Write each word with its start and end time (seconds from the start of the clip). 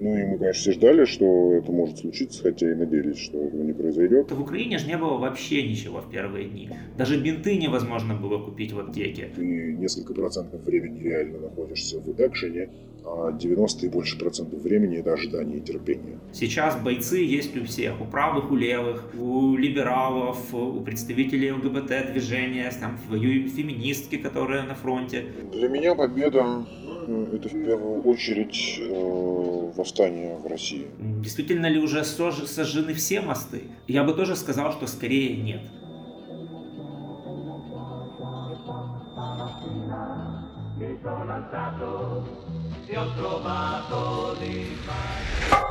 Ну 0.00 0.16
и 0.16 0.24
мы, 0.24 0.38
конечно, 0.38 0.60
все 0.62 0.72
ждали, 0.72 1.04
что 1.04 1.52
это 1.52 1.70
может 1.70 1.98
случиться, 1.98 2.42
хотя 2.42 2.72
и 2.72 2.74
надеялись, 2.74 3.18
что 3.18 3.36
этого 3.36 3.62
не 3.62 3.74
произойдет. 3.74 4.32
В 4.32 4.40
Украине 4.40 4.78
же 4.78 4.86
не 4.86 4.96
было 4.96 5.18
вообще 5.18 5.62
ничего 5.62 6.00
в 6.00 6.10
первые 6.10 6.48
дни. 6.48 6.70
Даже 6.96 7.20
бинты 7.20 7.58
невозможно 7.58 8.14
было 8.14 8.38
купить 8.42 8.72
в 8.72 8.80
аптеке. 8.80 9.30
Ты 9.36 9.76
несколько 9.78 10.14
процентов 10.14 10.62
времени 10.62 11.00
реально 11.00 11.40
находишься 11.40 12.00
в 12.00 12.18
экшене, 12.18 12.70
а 13.04 13.32
90 13.32 13.86
и 13.86 13.88
больше 13.90 14.18
процентов 14.18 14.60
времени 14.62 14.98
это 14.98 15.12
ожидание 15.12 15.58
и 15.58 15.60
терпение. 15.60 16.18
Сейчас 16.32 16.80
бойцы 16.82 17.18
есть 17.18 17.54
у 17.58 17.64
всех, 17.64 18.00
у 18.00 18.06
правых, 18.06 18.50
у 18.50 18.56
левых, 18.56 19.04
у 19.18 19.54
либералов, 19.56 20.54
у 20.54 20.80
представителей 20.80 21.52
ЛГБТ-движения, 21.52 22.72
там 22.80 22.96
феминистки, 22.96 24.16
которые 24.16 24.62
на 24.62 24.74
фронте. 24.74 25.26
Для 25.52 25.68
меня 25.68 25.94
победа 25.94 26.64
это 27.10 27.48
в 27.48 27.52
первую 27.52 28.02
очередь 28.02 28.78
э, 28.80 29.72
восстание 29.76 30.36
в 30.38 30.46
России. 30.46 30.86
Действительно 30.98 31.66
ли 31.66 31.80
уже 31.80 32.04
сожжены 32.04 32.94
все 32.94 33.20
мосты? 33.20 33.62
Я 33.86 34.04
бы 34.04 34.14
тоже 34.14 34.36
сказал, 34.36 34.72
что 34.72 34.86
скорее 34.86 35.36
нет. 35.36 35.62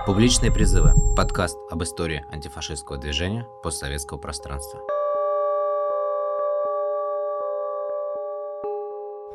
Публичные 0.05 0.51
призывы. 0.51 0.93
Подкаст 1.15 1.57
об 1.71 1.83
истории 1.83 2.23
антифашистского 2.31 2.97
движения 2.97 3.45
постсоветского 3.63 4.17
пространства. 4.17 4.81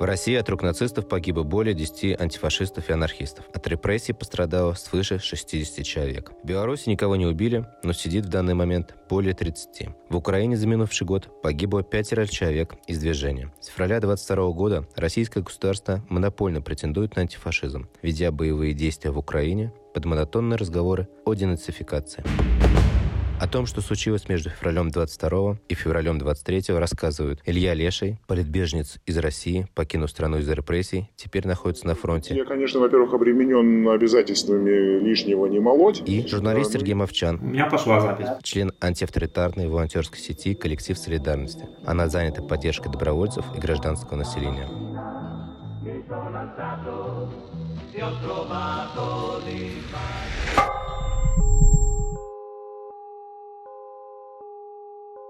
В 0.01 0.03
России 0.03 0.35
от 0.35 0.49
рук 0.49 0.63
нацистов 0.63 1.07
погибло 1.07 1.45
более 1.45 1.73
10 1.73 2.21
антифашистов 2.21 2.91
и 2.91 2.93
анархистов. 2.93 3.45
От 3.55 3.69
репрессий 3.69 4.13
пострадало 4.13 4.75
свыше 4.75 5.21
60 5.21 5.85
человек. 5.85 6.33
В 6.43 6.47
Беларуси 6.47 6.89
никого 6.89 7.15
не 7.15 7.27
убили, 7.27 7.65
но 7.85 7.93
сидит 7.93 8.27
в 8.27 8.29
данный 8.29 8.55
момент 8.55 8.97
более 9.09 9.35
30. 9.35 9.91
В 10.11 10.17
Украине 10.17 10.57
за 10.57 10.67
минувший 10.67 11.07
год 11.07 11.29
погибло 11.43 11.85
пятеро 11.85 12.27
человек 12.27 12.75
из 12.89 12.99
движения. 12.99 13.53
С 13.61 13.69
февраля 13.69 14.01
22 14.01 14.51
года 14.51 14.85
российское 14.97 15.43
государство 15.43 16.05
монопольно 16.09 16.61
претендует 16.61 17.15
на 17.15 17.23
антифашизм, 17.23 17.89
ведя 18.03 18.33
боевые 18.33 18.75
действия 18.75 19.13
в 19.13 19.19
Украине 19.19 19.73
под 19.95 20.07
монотонные 20.07 20.57
разговоры 20.57 21.09
о 21.25 21.35
денацификации. 21.35 22.25
О 23.41 23.49
том, 23.49 23.67
что 23.67 23.81
случилось 23.81 24.29
между 24.29 24.51
февралем 24.51 24.91
22 24.91 25.59
и 25.69 25.75
февралем 25.75 26.19
23 26.19 26.75
рассказывают 26.77 27.41
Илья 27.45 27.75
Леший, 27.75 28.19
политбеженец 28.27 28.99
из 29.07 29.19
России, 29.19 29.67
покинув 29.75 30.11
страну 30.11 30.39
из-за 30.39 30.55
репрессий, 30.55 31.11
теперь 31.17 31.47
находится 31.47 31.87
на 31.87 31.95
фронте. 31.95 32.35
Я, 32.35 32.45
конечно, 32.45 32.81
во-первых, 32.81 33.13
обременен 33.13 33.89
обязательствами 33.89 35.01
лишнего 35.01 35.47
не 35.47 35.59
молоть. 35.59 36.03
И 36.07 36.27
журналист 36.27 36.73
Сергей 36.73 36.95
Мовчан. 36.95 37.41
У 37.43 37.47
меня 37.47 37.67
пошла 37.67 38.01
запись. 38.01 38.29
Член 38.43 38.73
антиавторитарной 38.81 39.69
волонтерской 39.69 40.19
сети 40.19 40.55
«Коллектив 40.55 40.97
солидарности». 40.97 41.69
Она 41.85 42.09
занята 42.09 42.41
поддержкой 42.41 42.91
добровольцев 42.91 43.45
и 43.57 43.61
гражданского 43.61 44.17
населения. 44.17 44.69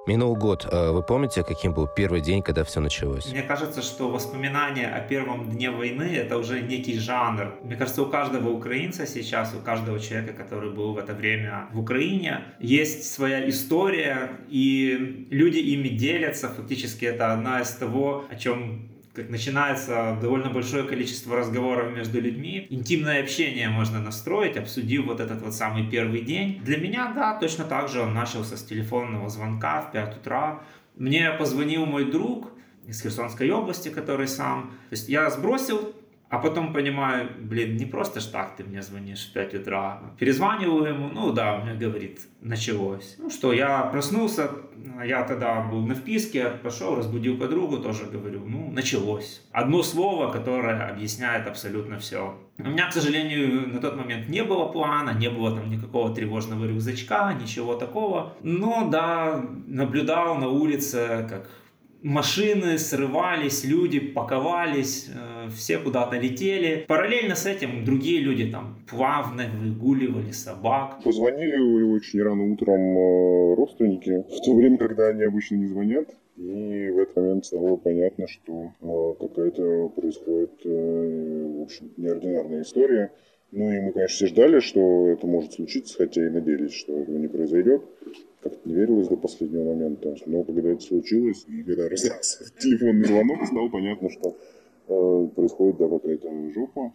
Минул 0.06 0.36
год. 0.36 0.66
А 0.70 0.92
вы 0.92 1.02
помните, 1.02 1.42
каким 1.42 1.72
был 1.72 1.86
первый 1.86 2.20
день, 2.20 2.42
когда 2.42 2.62
все 2.62 2.80
началось? 2.80 3.26
Мне 3.32 3.42
кажется, 3.42 3.80
что 3.80 4.10
воспоминания 4.10 4.86
о 4.86 5.00
первом 5.00 5.50
дне 5.50 5.70
войны— 5.70 6.02
это 6.14 6.36
уже 6.36 6.60
некий 6.60 6.98
жанр. 6.98 7.54
Мне 7.62 7.76
кажется, 7.76 8.02
у 8.02 8.06
каждого 8.10 8.50
украинца 8.50 9.06
сейчас, 9.06 9.54
у 9.54 9.64
каждого 9.64 9.98
человека, 9.98 10.34
который 10.34 10.70
был 10.70 10.92
в 10.92 10.98
это 10.98 11.14
время 11.14 11.68
в 11.72 11.80
Украине, 11.80 12.44
есть 12.60 13.14
своя 13.14 13.48
история, 13.48 14.40
и 14.50 15.26
люди 15.30 15.58
ими 15.58 15.88
делятся. 15.88 16.50
Фактически 16.50 17.06
это 17.06 17.32
одна 17.32 17.62
из 17.62 17.70
того, 17.70 18.24
о 18.30 18.36
чем 18.36 18.93
как 19.14 19.30
начинается 19.30 20.18
довольно 20.20 20.50
большое 20.50 20.84
количество 20.84 21.36
разговоров 21.36 21.92
между 21.92 22.20
людьми. 22.20 22.66
Интимное 22.68 23.22
общение 23.22 23.68
можно 23.68 24.00
настроить, 24.00 24.56
обсудив 24.56 25.06
вот 25.06 25.20
этот 25.20 25.40
вот 25.40 25.54
самый 25.54 25.88
первый 25.88 26.22
день. 26.22 26.60
Для 26.64 26.78
меня, 26.78 27.12
да, 27.14 27.38
точно 27.38 27.64
так 27.64 27.88
же 27.88 28.00
он 28.00 28.12
начался 28.12 28.56
с 28.56 28.64
телефонного 28.64 29.28
звонка 29.28 29.82
в 29.82 29.92
5 29.92 30.16
утра. 30.16 30.62
Мне 30.96 31.30
позвонил 31.30 31.86
мой 31.86 32.10
друг 32.10 32.50
из 32.88 33.00
Херсонской 33.02 33.50
области, 33.50 33.88
который 33.88 34.26
сам... 34.26 34.72
То 34.90 34.94
есть 34.96 35.08
я 35.08 35.30
сбросил 35.30 35.93
а 36.34 36.38
потом 36.38 36.72
понимаю, 36.72 37.28
блин, 37.38 37.76
не 37.76 37.86
просто 37.86 38.20
ж 38.20 38.24
так 38.32 38.56
ты 38.56 38.64
мне 38.64 38.82
звонишь 38.82 39.28
в 39.28 39.32
5 39.32 39.54
утра. 39.54 40.00
Перезваниваю 40.18 40.94
ему, 40.94 41.08
ну 41.08 41.32
да, 41.32 41.58
мне 41.58 41.74
говорит, 41.74 42.20
началось. 42.40 43.14
Ну 43.18 43.30
что, 43.30 43.52
я 43.52 43.82
проснулся, 43.82 44.50
я 45.04 45.22
тогда 45.22 45.60
был 45.60 45.86
на 45.86 45.94
вписке, 45.94 46.50
пошел, 46.62 46.96
разбудил 46.96 47.38
подругу, 47.38 47.78
тоже 47.78 48.06
говорю, 48.06 48.42
ну, 48.46 48.70
началось. 48.72 49.42
Одно 49.52 49.82
слово, 49.84 50.32
которое 50.32 50.88
объясняет 50.88 51.46
абсолютно 51.46 51.98
все. 51.98 52.34
У 52.58 52.68
меня, 52.68 52.88
к 52.88 52.92
сожалению, 52.92 53.68
на 53.68 53.80
тот 53.80 53.96
момент 53.96 54.28
не 54.28 54.42
было 54.42 54.66
плана, 54.66 55.10
не 55.10 55.30
было 55.30 55.54
там 55.56 55.70
никакого 55.70 56.12
тревожного 56.12 56.66
рюкзачка, 56.66 57.32
ничего 57.40 57.74
такого. 57.74 58.32
Но 58.42 58.88
да, 58.90 59.40
наблюдал 59.68 60.38
на 60.38 60.48
улице, 60.48 61.26
как 61.30 61.48
машины 62.04 62.78
срывались, 62.78 63.64
люди 63.64 63.98
паковались, 63.98 65.08
э, 65.08 65.48
все 65.48 65.78
куда-то 65.78 66.16
летели. 66.16 66.84
Параллельно 66.86 67.34
с 67.34 67.46
этим 67.46 67.84
другие 67.84 68.20
люди 68.20 68.50
там 68.50 68.78
плавно 68.88 69.44
выгуливали 69.58 70.30
собак. 70.30 71.02
Позвонили 71.02 71.56
очень 71.82 72.22
рано 72.22 72.44
утром 72.52 72.80
э, 72.80 73.54
родственники, 73.56 74.24
в 74.28 74.44
то 74.44 74.54
время, 74.54 74.76
когда 74.76 75.08
они 75.08 75.24
обычно 75.24 75.56
не 75.56 75.66
звонят. 75.66 76.14
И 76.36 76.90
в 76.90 76.98
этот 76.98 77.16
момент 77.16 77.46
стало 77.46 77.76
понятно, 77.76 78.26
что 78.28 78.72
э, 78.80 79.14
какая-то 79.18 79.88
происходит, 79.88 80.64
в 80.64 81.62
общем, 81.62 81.90
неординарная 81.96 82.62
история. 82.62 83.12
Ну 83.50 83.70
и 83.70 83.80
мы, 83.80 83.92
конечно, 83.92 84.14
все 84.16 84.26
ждали, 84.26 84.58
что 84.58 85.08
это 85.08 85.26
может 85.26 85.52
случиться, 85.52 85.96
хотя 85.96 86.26
и 86.26 86.28
надеялись, 86.28 86.72
что 86.74 86.98
этого 86.98 87.16
не 87.16 87.28
произойдет 87.28 87.82
как-то 88.44 88.68
не 88.68 88.74
верилось 88.74 89.08
до 89.08 89.16
последнего 89.16 89.64
момента. 89.64 90.14
Но 90.26 90.44
когда 90.44 90.70
это 90.70 90.82
случилось, 90.82 91.44
и 91.48 91.62
когда 91.62 91.88
раздался 91.88 92.44
телефонный 92.60 93.06
звонок, 93.06 93.46
стало 93.46 93.68
понятно, 93.70 94.10
что 94.10 94.36
э, 94.88 95.28
происходит 95.34 95.78
да, 95.78 95.88
какая-то 95.88 96.52
жопа. 96.52 96.92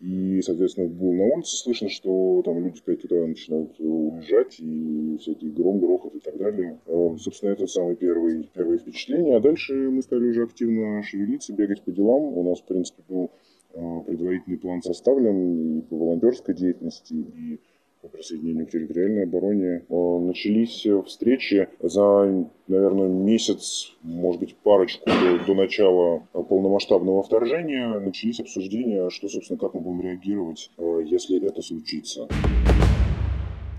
И, 0.00 0.42
соответственно, 0.42 0.88
был 0.88 1.12
на 1.12 1.24
улице 1.24 1.56
слышно, 1.56 1.88
что 1.88 2.42
там 2.44 2.58
люди 2.58 2.80
в 2.80 2.82
5 2.82 3.04
утра 3.04 3.24
начинают 3.24 3.78
уезжать, 3.78 4.58
и 4.58 5.16
всякие 5.20 5.52
гром, 5.52 5.78
грохот 5.78 6.16
и 6.16 6.18
так 6.18 6.36
далее. 6.36 6.78
Э, 6.86 7.16
собственно, 7.18 7.50
это 7.50 7.66
самые 7.66 7.96
первые, 7.96 8.44
первые 8.52 8.78
впечатления. 8.78 9.36
А 9.36 9.40
дальше 9.40 9.72
мы 9.72 10.02
стали 10.02 10.26
уже 10.26 10.42
активно 10.42 11.02
шевелиться, 11.02 11.52
бегать 11.54 11.82
по 11.82 11.90
делам. 11.90 12.36
У 12.36 12.42
нас, 12.42 12.60
в 12.60 12.64
принципе, 12.64 13.02
был 13.08 13.30
э, 13.74 14.00
предварительный 14.06 14.58
план 14.58 14.82
составлен 14.82 15.78
и 15.78 15.80
по 15.82 15.96
волонтерской 15.96 16.54
деятельности, 16.54 17.14
и 17.14 17.60
по 18.02 18.08
присоединению 18.08 18.66
к 18.66 18.70
территориальной 18.70 19.22
обороне. 19.22 19.84
Э, 19.88 20.18
начались 20.18 20.84
встречи 21.06 21.68
за, 21.80 22.48
наверное, 22.66 23.08
месяц, 23.08 23.92
может 24.02 24.40
быть, 24.40 24.56
парочку 24.56 25.04
до, 25.06 25.46
до 25.46 25.54
начала 25.54 26.26
полномасштабного 26.32 27.22
вторжения. 27.22 28.00
Начались 28.00 28.40
обсуждения, 28.40 29.08
что, 29.10 29.28
собственно, 29.28 29.58
как 29.58 29.74
мы 29.74 29.80
будем 29.80 30.02
реагировать, 30.02 30.70
э, 30.76 31.02
если 31.06 31.46
это 31.46 31.62
случится. 31.62 32.28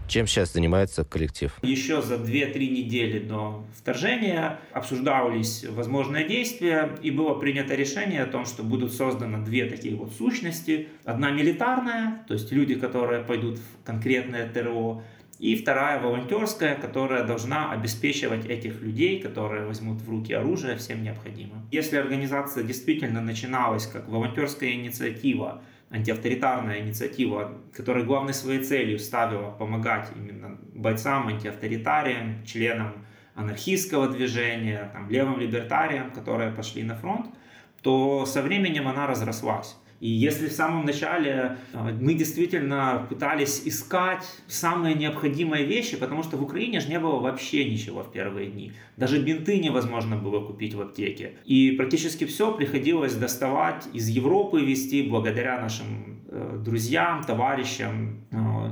Чем 0.07 0.27
сейчас 0.27 0.53
занимается 0.53 1.03
коллектив? 1.03 1.51
Еще 1.61 2.01
за 2.01 2.15
2-3 2.15 2.69
недели 2.69 3.19
до 3.19 3.65
вторжения 3.75 4.59
обсуждались 4.71 5.65
возможные 5.69 6.27
действия, 6.27 6.91
и 7.01 7.09
было 7.09 7.33
принято 7.35 7.73
решение 7.73 8.23
о 8.23 8.27
том, 8.27 8.45
что 8.45 8.63
будут 8.63 8.93
созданы 8.93 9.43
две 9.43 9.65
такие 9.65 9.95
вот 9.95 10.13
сущности. 10.13 10.89
Одна 11.03 11.31
милитарная, 11.31 12.23
то 12.27 12.33
есть 12.33 12.51
люди, 12.51 12.75
которые 12.75 13.23
пойдут 13.23 13.57
в 13.57 13.85
конкретное 13.85 14.47
ТРО, 14.47 15.03
и 15.39 15.55
вторая 15.55 15.99
волонтерская, 15.99 16.75
которая 16.75 17.25
должна 17.25 17.71
обеспечивать 17.71 18.45
этих 18.45 18.81
людей, 18.81 19.19
которые 19.19 19.65
возьмут 19.65 20.01
в 20.01 20.09
руки 20.09 20.31
оружие, 20.31 20.77
всем 20.77 21.03
необходимым. 21.03 21.67
Если 21.71 21.97
организация 21.97 22.63
действительно 22.63 23.19
начиналась 23.19 23.87
как 23.87 24.07
волонтерская 24.07 24.71
инициатива, 24.71 25.61
антиавторитарная 25.93 26.79
инициатива, 26.79 27.61
которая 27.71 28.03
главной 28.03 28.33
своей 28.33 28.63
целью 28.63 28.97
ставила 28.97 29.51
помогать 29.51 30.09
именно 30.15 30.57
бойцам, 30.73 31.27
антиавторитариям, 31.27 32.43
членам 32.45 33.05
анархистского 33.35 34.09
движения, 34.09 34.89
там, 34.91 35.09
левым 35.09 35.39
либертариям, 35.39 36.11
которые 36.11 36.51
пошли 36.51 36.83
на 36.83 36.95
фронт, 36.95 37.27
то 37.81 38.25
со 38.25 38.41
временем 38.41 38.87
она 38.87 39.05
разрослась. 39.05 39.77
И 40.03 40.09
если 40.09 40.49
в 40.49 40.51
самом 40.51 40.85
начале 40.85 41.55
а, 41.71 41.89
мы 41.97 42.13
действительно 42.13 43.05
пытались 43.07 43.61
искать 43.63 44.25
самые 44.47 44.95
необходимые 44.95 45.65
вещи, 45.65 45.95
потому 45.95 46.23
что 46.23 46.35
в 46.35 46.43
Украине 46.43 46.81
же 46.81 46.89
не 46.89 46.99
было 46.99 47.21
вообще 47.21 47.63
ничего 47.71 48.03
в 48.03 48.11
первые 48.11 48.49
дни. 48.49 48.73
Даже 48.97 49.23
бинты 49.23 49.59
невозможно 49.59 50.17
было 50.17 50.45
купить 50.45 50.73
в 50.73 50.81
аптеке. 50.81 51.35
И 51.45 51.71
практически 51.71 52.25
все 52.25 52.51
приходилось 52.51 53.15
доставать 53.15 53.87
из 53.93 54.09
Европы 54.09 54.59
вести 54.59 55.03
благодаря 55.03 55.61
нашим 55.61 56.19
э, 56.27 56.59
друзьям, 56.61 57.23
товарищам 57.23 58.25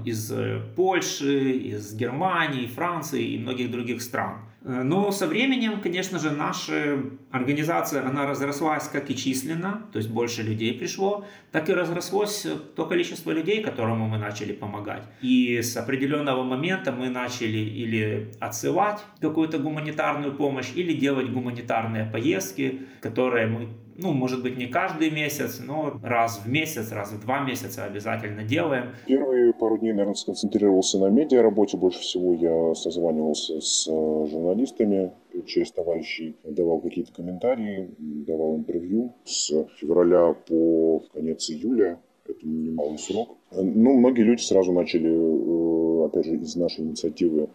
из 0.04 0.34
Польши, 0.76 1.52
из 1.52 1.96
Германии, 1.96 2.68
Франции 2.68 3.36
и 3.36 3.40
многих 3.40 3.72
других 3.72 4.02
стран. 4.02 4.51
Э, 4.64 4.84
но 4.84 5.12
со 5.12 5.28
временем, 5.28 5.82
конечно 5.82 6.20
же, 6.20 6.32
наша 6.32 7.00
организация, 7.32 8.06
она 8.06 8.26
разрослась 8.26 8.88
как 8.88 9.10
и 9.10 9.16
численно, 9.16 9.88
то 9.92 9.98
есть 9.98 10.10
больше 10.10 10.44
людей 10.44 10.74
пришло, 10.74 11.26
так 11.52 11.70
и 11.70 11.74
разрослось 11.74 12.46
то 12.76 12.86
количество 12.86 13.32
людей, 13.32 13.64
которому 13.64 14.08
мы 14.08 14.18
начали 14.18 14.54
помогать. 14.54 15.04
И 15.22 15.62
с 15.62 15.76
определенного 15.78 16.44
момента 16.44 16.92
мы 16.92 17.10
начали 17.10 17.58
или 17.58 18.32
отсылать 18.40 19.00
какую-то 19.20 19.58
гуманитарную 19.58 20.34
помощь, 20.34 20.72
или 20.76 20.94
делать 20.94 21.30
гуманитарные 21.30 22.06
поездки, 22.06 22.82
которые 23.02 23.48
мы 23.48 23.70
ну, 23.98 24.14
может 24.14 24.44
быть, 24.44 24.58
не 24.58 24.68
каждый 24.68 25.10
месяц, 25.12 25.60
но 25.64 26.00
раз 26.04 26.42
в 26.44 26.50
месяц, 26.50 26.92
раз 26.92 27.12
в 27.12 27.22
два 27.22 27.42
месяца 27.42 27.84
обязательно 27.84 28.44
делаем. 28.44 28.94
Первые 29.06 29.54
пару 29.54 29.78
дней, 29.78 29.92
наверное, 29.92 30.16
сконцентрировался 30.16 31.00
на 31.00 31.10
медиа-работе. 31.10 31.78
Больше 31.78 32.00
всего 32.00 32.34
я 32.34 32.74
созванивался 32.76 33.62
с 33.62 33.88
э, 33.88 33.92
журналистами, 33.92 35.12
через 35.46 35.72
товарищей 35.72 36.36
давал 36.44 36.80
какие-то 36.80 37.14
комментарии, 37.14 37.90
давал 37.98 38.58
интервью. 38.58 39.14
С 39.24 39.52
февраля 39.80 40.34
по 40.48 41.04
конец 41.14 41.50
июля 41.50 42.00
это 42.28 42.48
немалый 42.48 42.98
срок. 42.98 43.38
Ну, 43.52 43.98
многие 43.98 44.24
люди 44.24 44.42
сразу 44.42 44.72
начали, 44.72 45.10
э, 45.10 46.06
опять 46.06 46.26
же, 46.26 46.36
из 46.36 46.56
нашей 46.56 46.86
инициативы 46.86 47.50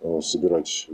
э, 0.00 0.20
собирать 0.20 0.88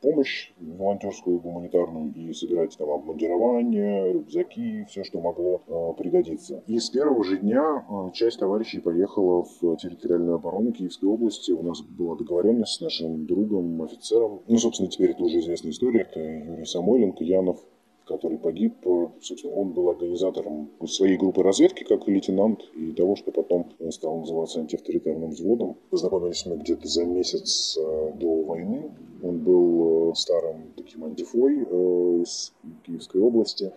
помощь 0.00 0.52
волонтерскую, 0.58 1.40
гуманитарную 1.40 2.12
и 2.14 2.32
собирать 2.32 2.76
там 2.76 2.90
обмундирование, 2.90 4.12
рюкзаки, 4.12 4.84
все, 4.88 5.04
что 5.04 5.20
могло 5.20 5.62
э, 5.66 6.02
пригодиться. 6.02 6.62
И 6.66 6.78
с 6.78 6.90
первого 6.90 7.22
же 7.24 7.38
дня 7.38 7.84
э, 7.88 8.10
часть 8.12 8.38
товарищей 8.38 8.80
поехала 8.80 9.44
в 9.44 9.76
территориальную 9.76 10.36
оборону 10.36 10.72
Киевской 10.72 11.06
области. 11.06 11.52
У 11.52 11.62
нас 11.62 11.82
была 11.82 12.16
договоренность 12.16 12.74
с 12.74 12.80
нашим 12.80 13.26
другом, 13.26 13.82
офицером. 13.82 14.42
Ну, 14.46 14.56
собственно, 14.58 14.90
теперь 14.90 15.10
это 15.10 15.22
уже 15.22 15.40
известная 15.40 15.72
история. 15.72 16.02
Это 16.10 16.20
Юрий 16.20 16.64
Самойленко, 16.64 17.24
Янов, 17.24 17.60
который 18.10 18.38
погиб. 18.38 18.74
Собственно, 19.20 19.54
он 19.54 19.70
был 19.70 19.88
организатором 19.88 20.70
своей 20.86 21.16
группы 21.16 21.42
разведки, 21.42 21.84
как 21.84 22.08
лейтенант, 22.08 22.64
и 22.74 22.92
того, 22.92 23.14
что 23.14 23.30
потом 23.30 23.72
стал 23.90 24.18
называться 24.18 24.60
антиавторитарным 24.60 25.30
взводом. 25.30 25.76
Познакомились 25.90 26.44
мы 26.46 26.56
где-то 26.56 26.88
за 26.88 27.04
месяц 27.04 27.78
э, 27.78 28.12
до 28.14 28.42
войны. 28.42 28.90
Он 29.22 29.38
был 29.38 30.10
э, 30.10 30.14
старым 30.16 30.72
таким 30.76 31.04
антифой 31.04 31.58
э, 31.60 32.22
из 32.22 32.52
Киевской 32.84 33.20
области 33.20 33.72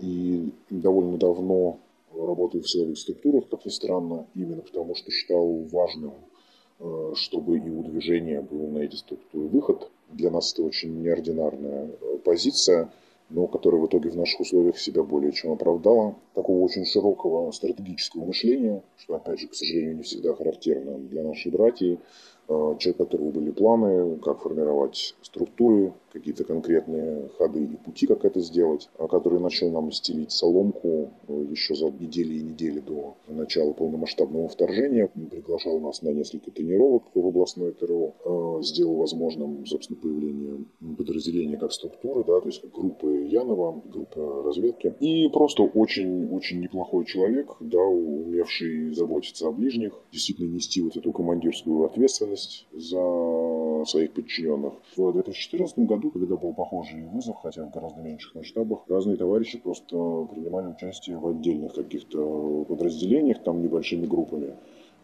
и 0.00 0.52
довольно 0.70 1.16
давно 1.16 1.78
работал 2.14 2.60
в 2.60 2.70
силовых 2.70 2.98
структурах, 2.98 3.48
как 3.48 3.64
ни 3.64 3.70
странно, 3.70 4.26
именно 4.34 4.62
потому 4.62 4.94
что 4.94 5.10
считал 5.10 5.64
важным, 5.72 6.12
чтобы 7.14 7.58
и 7.58 7.70
у 7.70 7.82
движения 7.82 8.42
был 8.42 8.68
на 8.68 8.78
эти 8.78 8.96
структуры 8.96 9.48
выход. 9.48 9.90
Для 10.12 10.30
нас 10.30 10.52
это 10.52 10.62
очень 10.62 11.02
неординарная 11.02 11.90
позиция– 12.24 12.90
но 13.28 13.46
которая 13.46 13.80
в 13.80 13.86
итоге 13.86 14.10
в 14.10 14.16
наших 14.16 14.40
условиях 14.40 14.78
себя 14.78 15.02
более 15.02 15.32
чем 15.32 15.52
оправдала. 15.52 16.14
Такого 16.34 16.64
очень 16.64 16.84
широкого 16.84 17.50
стратегического 17.50 18.24
мышления, 18.24 18.82
что, 18.96 19.16
опять 19.16 19.40
же, 19.40 19.48
к 19.48 19.54
сожалению, 19.54 19.96
не 19.96 20.02
всегда 20.02 20.34
характерно 20.34 20.98
для 20.98 21.22
наших 21.22 21.52
братьев, 21.52 21.98
Э, 22.48 22.76
человек, 22.78 23.00
у 23.00 23.04
которого 23.04 23.30
были 23.30 23.50
планы, 23.50 24.18
как 24.18 24.40
формировать 24.40 25.16
структуры, 25.22 25.92
какие-то 26.18 26.44
конкретные 26.44 27.28
ходы 27.38 27.64
и 27.64 27.76
пути, 27.76 28.06
как 28.06 28.24
это 28.24 28.40
сделать, 28.40 28.88
а 28.98 29.06
который 29.08 29.40
начал 29.40 29.70
нам 29.70 29.92
стелить 29.92 30.32
соломку 30.32 31.10
э, 31.28 31.46
еще 31.50 31.74
за 31.74 31.90
недели 31.90 32.34
и 32.34 32.42
недели 32.42 32.80
до 32.80 33.16
начала 33.28 33.72
полномасштабного 33.72 34.48
вторжения, 34.48 35.10
приглашал 35.30 35.78
нас 35.80 36.02
на 36.02 36.08
несколько 36.10 36.50
тренировок 36.50 37.04
в 37.14 37.26
областной 37.26 37.72
ТРО, 37.72 38.14
э, 38.24 38.62
сделал 38.62 38.96
возможным, 38.96 39.66
собственно, 39.66 39.98
появление 40.00 40.64
подразделения 40.96 41.58
как 41.58 41.72
структуры, 41.72 42.24
да, 42.24 42.40
то 42.40 42.46
есть 42.46 42.62
как 42.62 42.72
группы 42.72 43.26
Янова, 43.30 43.82
группы 43.84 44.42
разведки. 44.44 44.94
И 45.00 45.28
просто 45.28 45.62
очень-очень 45.62 46.60
неплохой 46.60 47.04
человек, 47.04 47.56
да, 47.60 47.80
умевший 47.80 48.94
заботиться 48.94 49.48
о 49.48 49.52
ближних, 49.52 49.92
действительно 50.10 50.52
нести 50.52 50.80
вот 50.80 50.96
эту 50.96 51.12
командирскую 51.12 51.84
ответственность, 51.84 52.16
ответственность 52.16 52.66
своих 53.88 54.12
подчиненных. 54.12 54.74
В 54.96 55.12
2014 55.12 55.78
году, 55.80 56.10
когда 56.10 56.36
был 56.36 56.52
похожий 56.52 57.06
вызов, 57.06 57.36
хотя 57.42 57.64
в 57.64 57.70
гораздо 57.70 58.00
меньших 58.00 58.34
масштабах, 58.34 58.80
разные 58.88 59.16
товарищи 59.16 59.58
просто 59.58 59.96
принимали 60.30 60.68
участие 60.68 61.18
в 61.18 61.26
отдельных 61.26 61.74
каких-то 61.74 62.64
подразделениях, 62.68 63.42
там 63.42 63.62
небольшими 63.62 64.06
группами. 64.06 64.54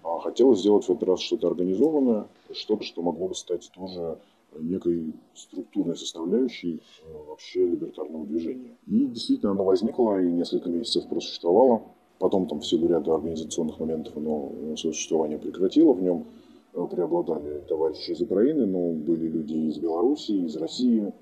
А 0.02 0.19
хотелось 0.19 0.61
сделать 0.61 0.84
в 0.84 0.90
этот 0.90 1.08
раз 1.08 1.20
что-то 1.20 1.49
организованное, 1.49 2.26
что-то, 2.52 2.82
что 2.82 3.02
могло 3.02 3.29
бы 3.29 3.34
стать 3.34 3.70
тоже 3.75 4.19
некой 4.58 5.14
структурной 5.35 5.96
составляющей 5.96 6.81
э, 7.05 7.12
вообще 7.28 7.67
либертарного 7.67 8.26
движения. 8.26 8.76
И 8.87 9.06
действительно 9.06 9.52
оно 9.52 9.64
возникло 9.64 10.20
и 10.20 10.31
несколько 10.31 10.69
месяцев 10.69 11.08
просуществовало. 11.08 11.82
Потом 12.19 12.46
там 12.46 12.61
в 12.61 12.67
силу 12.67 12.88
ряда 12.88 13.14
организационных 13.14 13.81
моментов 13.81 14.17
оно 14.17 14.52
свое 14.76 14.94
существование 14.94 15.38
прекратило 15.38 15.93
в 15.93 16.02
нем 16.02 16.26
преобладали 16.73 17.61
товарищи 17.69 18.13
из 18.13 18.21
Украины, 18.21 18.67
но 18.67 18.93
были 18.93 19.29
люди 19.29 19.55
из 19.69 19.79
Беларуси, 19.79 20.33
из 20.33 20.57
России. 20.57 21.13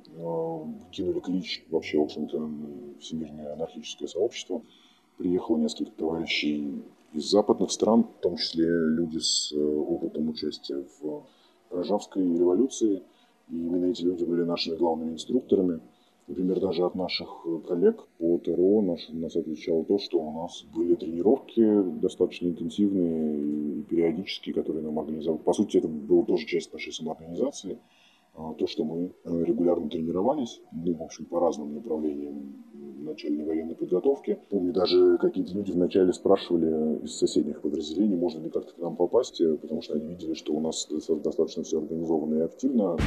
Кинули 0.93 1.21
клич 1.21 1.65
вообще, 1.71 1.99
в 1.99 2.03
общем-то, 2.03 2.51
всемирное 3.01 3.53
анархическое 3.55 4.09
сообщество. 4.09 4.63
Приехало 5.19 5.59
несколько 5.59 5.93
товарищей 5.93 6.83
из 7.13 7.29
западных 7.29 7.73
стран, 7.73 8.05
в 8.05 8.23
том 8.23 8.37
числе 8.37 8.67
люди 8.67 9.19
с 9.19 9.53
э, 9.53 9.59
опытом 9.59 10.29
участия 10.29 10.85
в 11.01 11.25
Рожавской 11.71 12.23
революции. 12.23 13.03
И 13.49 13.57
именно 13.57 13.87
эти 13.87 14.03
люди 14.03 14.25
были 14.25 14.45
нашими 14.45 14.77
главными 14.77 15.13
инструкторами– 15.13 15.81
Например, 16.31 16.61
даже 16.61 16.85
от 16.85 16.95
наших 16.95 17.45
коллег 17.67 18.07
по 18.19 18.39
ТРО 18.39 18.83
наш, 18.83 19.09
нас 19.09 19.35
отличало 19.35 19.85
то, 19.85 19.99
что 19.99 20.21
у 20.21 20.43
нас 20.43 20.65
были 20.73 20.95
тренировки 20.95 21.83
достаточно 22.01 22.47
интенсивные 22.47 23.81
и 23.81 23.83
периодические, 23.83 24.55
которые 24.55 24.85
нам 24.85 24.97
организовали. 25.01 25.43
По 25.43 25.53
сути, 25.53 25.79
это 25.79 25.89
была 25.89 26.25
тоже 26.25 26.47
часть 26.47 26.73
нашей 26.73 26.93
самоорганизации. 26.93 27.79
А, 28.37 28.55
то, 28.55 28.69
что 28.69 28.85
мы 28.85 29.13
э, 29.25 29.45
регулярно 29.45 29.91
тренировались, 29.91 30.61
ну, 30.71 30.95
в 30.95 31.03
общем, 31.03 31.25
по 31.25 31.41
разным 31.41 31.75
направлениям 31.75 32.55
начальной 33.01 33.45
военной 33.45 33.75
подготовки. 33.75 34.39
Помню, 34.51 34.73
даже 34.73 35.19
какие-то 35.19 35.53
люди 35.55 35.73
вначале 35.73 36.13
спрашивали 36.13 37.03
из 37.03 37.17
соседних 37.17 37.61
подразделений, 37.61 38.17
можно 38.17 38.41
ли 38.45 38.51
как-то 38.51 38.73
к 38.73 38.79
нам 38.79 38.95
попасть, 38.95 39.41
э, 39.41 39.57
потому 39.57 39.83
что 39.83 39.95
они 39.95 40.07
видели, 40.07 40.35
что 40.35 40.53
у 40.53 40.61
нас 40.61 40.87
достаточно 41.25 41.65
все 41.65 41.79
организовано 41.79 42.37
и 42.37 42.43
активно. 42.43 42.99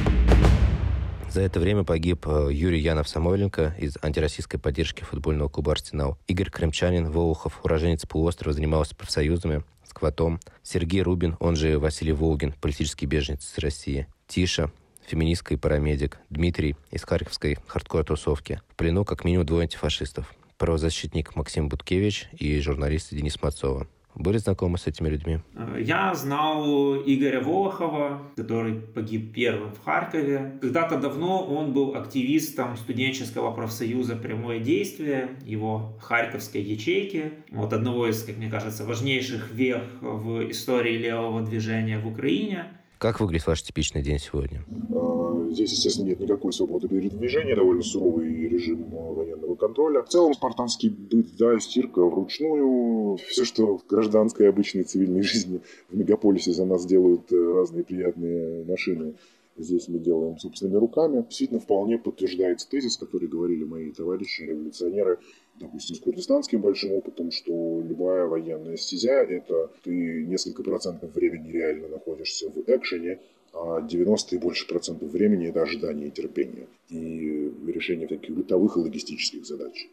За 1.30 1.40
это 1.40 1.60
время 1.60 1.84
погиб 1.84 2.26
э, 2.26 2.48
Юрий 2.52 2.80
Янов-Самойленко 2.80 3.74
из 3.78 3.96
антироссийской 4.02 4.60
поддержки 4.60 5.02
футбольного 5.02 5.48
клуба 5.48 5.72
«Арсенал». 5.72 6.18
Игорь 6.26 6.50
Крымчанин, 6.50 7.10
Волохов, 7.10 7.60
уроженец 7.64 8.06
полуострова, 8.06 8.52
занимался 8.52 8.94
профсоюзами, 8.94 9.64
сквотом. 9.84 10.40
Сергей 10.62 11.02
Рубин, 11.02 11.36
он 11.40 11.56
же 11.56 11.78
Василий 11.78 12.12
Волгин, 12.12 12.54
политический 12.60 13.06
беженец 13.06 13.52
из 13.52 13.58
России. 13.58 14.06
Тиша, 14.26 14.70
феминистка 15.06 15.54
и 15.54 15.56
парамедик. 15.56 16.18
Дмитрий 16.30 16.76
из 16.90 17.02
Харьковской 17.04 17.58
хардкор-тусовки. 17.66 18.60
В 18.68 18.76
плену 18.76 19.04
как 19.04 19.24
минимум 19.24 19.46
двое 19.46 19.62
антифашистов. 19.62 20.32
Правозащитник 20.58 21.36
Максим 21.36 21.68
Буткевич 21.68 22.28
и 22.38 22.60
журналист 22.60 23.12
Денис 23.12 23.40
Мацова. 23.42 23.86
Были 24.14 24.38
знакомы 24.38 24.78
с 24.78 24.86
этими 24.86 25.08
людьми? 25.08 25.40
Э, 25.54 25.76
я 25.80 26.14
знал 26.14 26.96
Игоря 26.96 27.40
Волохова, 27.40 28.22
который 28.36 28.74
погиб 28.74 29.34
первым 29.34 29.72
в 29.72 29.82
Харькове. 29.84 30.58
Когда-то 30.60 30.98
давно 30.98 31.44
он 31.44 31.72
был 31.72 31.96
активистом 31.96 32.76
студенческого 32.76 33.50
профсоюза 33.52 34.16
«Прямое 34.16 34.60
действие», 34.60 35.30
его 35.44 35.98
харьковской 36.00 36.62
ячейки, 36.62 37.32
вот 37.50 37.72
одного 37.72 38.06
из, 38.06 38.22
как 38.22 38.36
мне 38.36 38.48
кажется, 38.48 38.84
важнейших 38.84 39.50
вех 39.52 39.82
в 40.00 40.50
истории 40.50 40.96
левого 40.96 41.42
движения 41.42 41.98
в 41.98 42.06
Украине. 42.06 42.66
Как 43.04 43.20
выглядит 43.20 43.46
ваш 43.46 43.62
типичный 43.62 44.00
день 44.00 44.18
сегодня? 44.18 44.64
А, 44.94 45.48
здесь, 45.50 45.72
естественно, 45.72 46.06
нет 46.06 46.20
никакой 46.20 46.54
свободы 46.54 46.88
передвижения, 46.88 47.54
довольно 47.54 47.82
суровый 47.82 48.48
режим 48.48 48.82
военного 48.88 49.56
контроля. 49.56 50.00
В 50.02 50.08
целом, 50.08 50.32
спартанский 50.32 50.88
быт, 50.88 51.26
да, 51.36 51.60
стирка 51.60 52.02
вручную. 52.02 53.18
Все, 53.28 53.44
что 53.44 53.76
в 53.76 53.86
гражданской, 53.86 54.48
обычной, 54.48 54.84
цивильной 54.84 55.20
жизни 55.20 55.60
в 55.90 55.98
мегаполисе 55.98 56.54
за 56.54 56.64
нас 56.64 56.86
делают 56.86 57.30
э, 57.30 57.52
разные 57.52 57.84
приятные 57.84 58.64
машины, 58.64 59.12
здесь 59.58 59.86
мы 59.88 59.98
делаем 59.98 60.38
собственными 60.38 60.76
руками. 60.78 61.26
Действительно, 61.28 61.60
вполне 61.60 61.98
подтверждается 61.98 62.66
тезис, 62.70 62.96
который 62.96 63.28
говорили 63.28 63.64
мои 63.64 63.90
товарищи, 63.90 64.44
революционеры, 64.44 65.18
допустим, 65.56 65.96
с 65.96 66.00
курдистанским 66.00 66.60
большим 66.60 66.92
опытом, 66.92 67.30
что 67.30 67.82
любая 67.86 68.26
военная 68.26 68.76
стезя– 68.76 69.22
это 69.28 69.70
ты 69.82 70.24
несколько 70.24 70.62
процентов 70.62 71.14
времени 71.14 71.50
реально 71.50 71.88
находишься 71.88 72.48
в 72.50 72.58
экшене, 72.66 73.18
а 73.52 73.80
90 73.80 74.34
и 74.34 74.38
больше 74.38 74.66
процентов 74.66 75.10
времени– 75.10 75.48
это 75.48 75.62
ожидание 75.62 76.08
и 76.08 76.10
терпение. 76.10 76.66
И 76.88 77.52
решение 77.66 78.08
таких 78.08 78.34
бытовых 78.34 78.76
и 78.76 78.80
логистических 78.80 79.46
задач. 79.46 79.88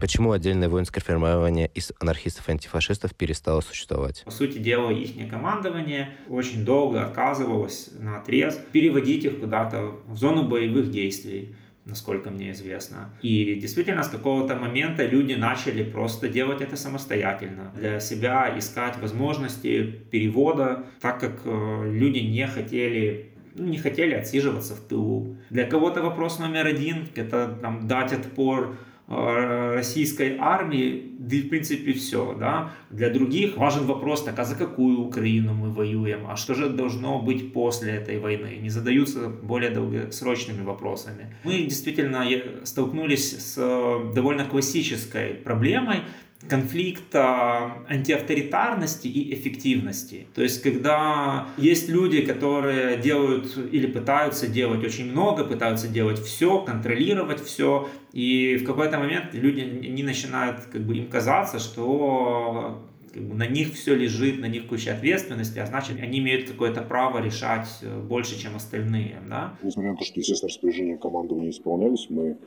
Почему 0.00 0.32
отдельное 0.32 0.70
воинское 0.70 1.04
формирование 1.04 1.70
из 1.74 1.92
анархистов 2.00 2.48
и 2.48 2.52
антифашистов 2.52 3.14
перестало 3.14 3.60
существовать? 3.60 4.22
По 4.24 4.30
сути 4.30 4.56
дела, 4.56 4.90
их 4.90 5.28
командование 5.28 6.16
очень 6.30 6.64
долго 6.64 7.04
отказывалось 7.04 7.90
на 7.98 8.18
отрез 8.18 8.58
переводить 8.72 9.26
их 9.26 9.40
куда-то 9.40 9.92
в 10.06 10.16
зону 10.16 10.48
боевых 10.48 10.90
действий 10.90 11.54
насколько 11.84 12.30
мне 12.30 12.52
известно. 12.52 13.10
И 13.22 13.54
действительно, 13.54 14.02
с 14.02 14.08
какого-то 14.08 14.56
момента 14.56 15.06
люди 15.06 15.34
начали 15.34 15.82
просто 15.82 16.28
делать 16.28 16.60
это 16.60 16.76
самостоятельно, 16.76 17.72
для 17.74 18.00
себя 18.00 18.54
искать 18.58 18.98
возможности 18.98 19.82
перевода, 20.10 20.84
так 21.00 21.20
как 21.20 21.40
э, 21.44 21.90
люди 21.92 22.18
не 22.18 22.46
хотели 22.46 23.30
ну, 23.54 23.66
не 23.66 23.78
хотели 23.78 24.14
отсиживаться 24.14 24.74
в 24.74 24.80
тылу. 24.80 25.36
Для 25.50 25.66
кого-то 25.66 26.02
вопрос 26.02 26.38
номер 26.38 26.66
один– 26.66 27.08
это 27.16 27.58
там, 27.60 27.88
дать 27.88 28.12
отпор 28.12 28.76
российской 29.10 30.36
армии, 30.38 31.16
да 31.18 31.36
и 31.36 31.42
в 31.42 31.48
принципе 31.48 31.92
все, 31.92 32.36
да. 32.38 32.70
Для 32.90 33.10
других 33.10 33.56
важен 33.56 33.86
вопрос, 33.86 34.22
так 34.22 34.38
а 34.38 34.44
за 34.44 34.54
какую 34.54 35.00
Украину 35.00 35.52
мы 35.52 35.72
воюем, 35.72 36.26
а 36.28 36.36
что 36.36 36.54
же 36.54 36.68
должно 36.68 37.18
быть 37.18 37.52
после 37.52 37.92
этой 37.92 38.20
войны, 38.20 38.58
не 38.62 38.70
задаются 38.70 39.28
более 39.28 39.70
долгосрочными 39.70 40.62
вопросами. 40.62 41.34
Мы 41.42 41.64
действительно 41.64 42.24
столкнулись 42.62 43.36
с 43.36 43.58
э, 43.58 44.14
довольно 44.14 44.44
классической 44.44 45.34
проблемой, 45.34 46.02
конфликта 46.48 47.84
антиавторитарности 47.88 49.08
и 49.08 49.34
эффективности. 49.34 50.26
То 50.34 50.42
есть, 50.42 50.62
когда 50.62 51.48
есть 51.58 51.88
люди, 51.88 52.22
которые 52.22 52.96
делают 52.96 53.56
или 53.70 53.86
пытаются 53.86 54.46
делать 54.46 54.82
очень 54.84 55.10
много, 55.10 55.44
пытаются 55.44 55.86
делать 55.86 56.18
все, 56.18 56.60
контролировать 56.62 57.44
все, 57.44 57.88
и 58.12 58.56
в 58.56 58.64
какой-то 58.64 58.98
момент 58.98 59.34
люди 59.34 59.60
не 59.60 60.02
начинают 60.02 60.60
как 60.72 60.82
бы 60.82 60.96
им 60.96 61.08
казаться, 61.08 61.58
что 61.58 62.82
как 63.12 63.22
бы 63.22 63.34
на 63.34 63.46
них 63.46 63.74
все 63.74 63.94
лежит, 63.94 64.40
на 64.40 64.46
них 64.46 64.66
куча 64.66 64.92
ответственности, 64.92 65.58
а 65.58 65.66
значит, 65.66 66.00
они 66.00 66.20
имеют 66.20 66.48
какое-то 66.48 66.80
право 66.82 67.20
решать 67.20 67.68
э, 67.82 68.00
больше, 68.00 68.40
чем 68.40 68.54
остальные. 68.56 69.18
Да? 69.28 69.58
Несмотря 69.62 69.92
на 69.92 69.96
то, 69.96 70.04
что, 70.04 70.20
естественно, 70.20 70.48
распоряжения 70.48 70.96
командования 70.96 71.50
исполнялись, 71.50 72.06
мы 72.08 72.38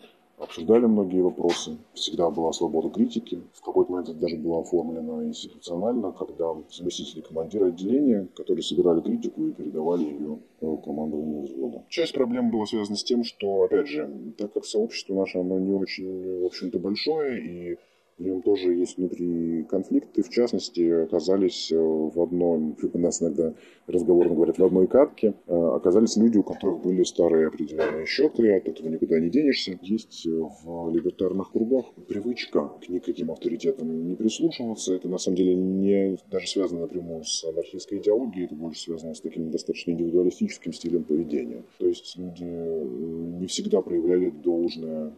обсуждали 0.44 0.86
многие 0.86 1.22
вопросы. 1.22 1.78
Всегда 1.94 2.30
была 2.30 2.52
свобода 2.54 2.90
критики. 2.90 3.42
В 3.54 3.62
какой-то 3.62 3.92
момент 3.92 4.10
это 4.10 4.20
даже 4.20 4.38
было 4.38 4.62
оформлено 4.62 5.24
институционально, 5.24 6.12
когда 6.12 6.54
заместители 6.72 7.22
командира 7.22 7.68
отделения, 7.68 8.28
которые 8.36 8.64
собирали 8.64 9.02
критику 9.02 9.48
и 9.48 9.52
передавали 9.52 10.04
ее 10.04 10.40
командованию 10.84 11.44
взвода. 11.44 11.84
Часть 11.90 12.14
проблем 12.14 12.52
была 12.52 12.66
связана 12.66 12.98
с 12.98 13.04
тем, 13.04 13.24
что, 13.24 13.64
опять 13.64 13.88
же, 13.88 14.10
так 14.38 14.54
как 14.54 14.66
сообщество 14.66 15.16
наше, 15.16 15.40
оно 15.40 15.60
не 15.60 15.74
очень, 15.74 16.42
в 16.42 16.46
общем-то, 16.46 16.80
большое, 16.80 17.42
и 17.42 17.78
в 18.24 18.26
нем 18.26 18.42
тоже 18.42 18.74
есть 18.74 18.98
внутри 18.98 19.64
конфликты. 19.64 20.24
В 20.24 20.30
частности, 20.30 21.04
оказались 21.04 21.72
э, 21.72 21.78
в 21.78 22.22
одном, 22.22 22.76
у 22.82 22.98
нас 22.98 23.22
иногда 23.22 23.54
разговорно 23.86 24.34
говорят, 24.34 24.58
в 24.58 24.64
одной 24.64 24.88
катке, 24.88 25.34
э, 25.46 25.54
оказались 25.54 26.16
люди, 26.16 26.38
у 26.38 26.44
которых 26.44 26.82
были 26.82 27.04
старые 27.04 27.48
определенные 27.48 28.06
счеты, 28.06 28.56
от 28.56 28.68
этого 28.68 28.88
никуда 28.88 29.20
не 29.20 29.30
денешься. 29.30 29.78
Есть 29.82 30.26
э, 30.26 30.30
в 30.30 30.90
либертарных 30.94 31.52
кругах 31.52 31.86
привычка 32.08 32.72
к 32.82 32.88
никаким 32.88 33.32
авторитетам 33.32 34.08
не 34.08 34.16
прислушиваться. 34.16 34.94
Это 34.94 35.10
на 35.10 35.18
самом 35.18 35.38
деле 35.38 35.56
не 35.56 36.18
даже 36.32 36.48
связано 36.48 36.82
напрямую 36.82 37.26
с 37.26 37.44
анархистской 37.44 37.98
идеологией, 37.98 38.46
это 38.46 38.56
больше 38.56 38.84
связано 38.84 39.14
с 39.14 39.22
таким 39.22 39.52
достаточно 39.52 39.92
индивидуалистическим 39.92 40.72
стилем 40.72 41.04
поведения. 41.04 41.64
То 41.78 41.88
есть 41.88 42.18
люди 42.18 42.44
не 42.44 43.48
всегда 43.48 43.82
проявляли 43.82 44.30
должное 44.30 45.14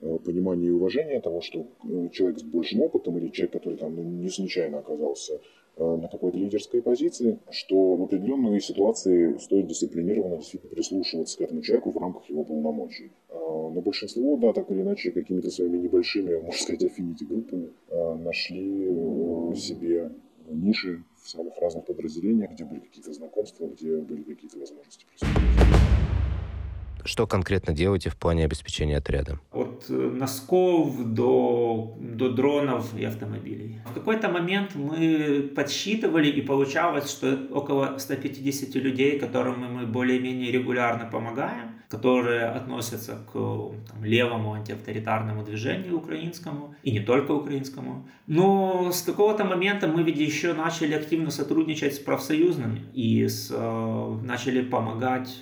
понимание 0.00 0.68
и 0.68 0.72
уважение 0.72 1.20
того, 1.20 1.40
что 1.40 1.66
э, 1.84 2.08
человек 2.12 2.38
с 2.38 2.42
большим 2.42 2.82
опытом 2.82 3.18
или 3.18 3.28
человек, 3.28 3.52
который 3.52 3.78
там 3.78 3.96
ну, 3.96 4.02
не 4.02 4.28
случайно 4.28 4.78
оказался 4.78 5.40
э, 5.76 5.96
на 5.96 6.08
какой-то 6.08 6.38
лидерской 6.38 6.82
позиции, 6.82 7.38
что 7.50 7.96
в 7.96 8.02
определенной 8.04 8.60
ситуации 8.60 9.36
стоит 9.38 9.66
дисциплинированно 9.66 10.36
действительно 10.36 10.74
прислушиваться 10.74 11.38
к 11.38 11.40
этому 11.40 11.62
человеку 11.62 11.90
в 11.90 11.96
рамках 11.98 12.28
его 12.30 12.44
полномочий. 12.44 13.10
Но 13.30 13.82
большинство, 13.82 14.36
да, 14.36 14.52
так 14.52 14.70
или 14.70 14.82
иначе, 14.82 15.10
какими-то 15.10 15.50
своими 15.50 15.78
небольшими, 15.78 16.36
можно 16.36 16.60
сказать, 16.60 16.84
аффинити 16.84 17.24
группами 17.24 17.68
нашли 17.90 19.54
себе 19.54 20.10
ниши 20.48 21.04
в 21.22 21.28
самых 21.28 21.58
разных 21.58 21.84
подразделениях, 21.84 22.52
где 22.52 22.64
были 22.64 22.80
какие-то 22.80 23.12
знакомства, 23.12 23.66
где 23.66 23.98
были 23.98 24.22
какие-то 24.22 24.58
возможности 24.58 25.04
присутствовать. 25.06 25.77
Что 27.08 27.26
конкретно 27.26 27.72
делаете 27.72 28.10
в 28.10 28.16
плане 28.16 28.44
обеспечения 28.44 28.98
отряда? 28.98 29.40
От 29.50 29.86
э, 29.88 29.94
носков 29.94 31.14
до, 31.14 31.96
до 31.98 32.28
дронов 32.28 32.94
и 32.94 33.02
автомобилей. 33.02 33.80
В 33.86 33.94
какой-то 33.94 34.28
момент 34.28 34.74
мы 34.74 35.50
подсчитывали 35.56 36.28
и 36.28 36.42
получалось, 36.42 37.10
что 37.10 37.48
около 37.50 37.96
150 37.96 38.74
людей, 38.74 39.18
которым 39.18 39.74
мы 39.74 39.86
более-менее 39.86 40.52
регулярно 40.52 41.08
помогаем, 41.10 41.80
которые 41.88 42.44
относятся 42.44 43.12
к 43.32 43.32
там, 43.32 44.04
левому 44.04 44.52
антиавторитарному 44.52 45.42
движению 45.44 45.96
украинскому, 45.96 46.74
и 46.82 46.90
не 46.90 47.00
только 47.00 47.32
украинскому. 47.32 48.06
Но 48.26 48.90
с 48.92 49.00
какого-то 49.00 49.44
момента 49.44 49.88
мы 49.88 50.02
ведь 50.02 50.18
еще 50.18 50.52
начали 50.52 50.92
активно 50.92 51.30
сотрудничать 51.30 51.94
с 51.94 51.98
профсоюзными 51.98 52.82
и 52.92 53.26
с, 53.26 53.50
э, 53.50 54.18
начали 54.22 54.60
помогать 54.60 55.40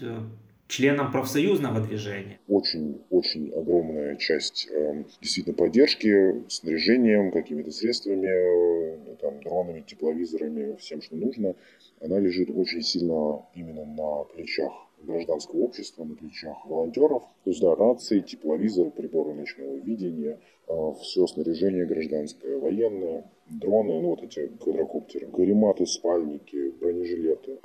членам 0.69 1.13
профсоюзного 1.13 1.81
движения. 1.81 2.41
Очень-очень 2.49 3.53
огромная 3.53 4.17
часть 4.17 4.69
э, 4.71 5.05
действительно 5.21 5.55
поддержки 5.55 6.45
снаряжением, 6.49 7.31
какими-то 7.31 7.71
средствами, 7.71 8.27
э, 8.27 9.17
там, 9.21 9.41
дронами, 9.41 9.85
тепловизорами, 9.87 10.77
всем, 10.77 11.01
что 11.03 11.17
нужно, 11.17 11.55
она 12.01 12.19
лежит 12.19 12.51
очень 12.51 12.83
сильно 12.83 13.47
именно 13.55 13.85
на 13.85 14.25
плечах 14.25 14.73
гражданского 15.03 15.61
общества, 15.61 16.05
на 16.05 16.15
плечах 16.15 16.67
волонтеров. 16.67 17.23
То 17.45 17.51
есть, 17.51 17.61
да, 17.61 17.75
рации, 17.75 18.21
тепловизоры, 18.21 18.91
приборы 18.91 19.35
ночного 19.35 19.77
видения, 19.77 20.41
э, 20.69 20.93
все 21.01 21.27
снаряжение 21.27 21.87
гражданское, 21.87 22.59
военное, 22.59 23.31
дроны, 23.49 24.01
ну 24.01 24.11
вот 24.11 24.23
эти 24.23 24.49
квадрокоптеры, 24.61 25.29
карематы, 25.29 25.87
спальники, 25.87 26.71
бронежилеты. 26.81 27.61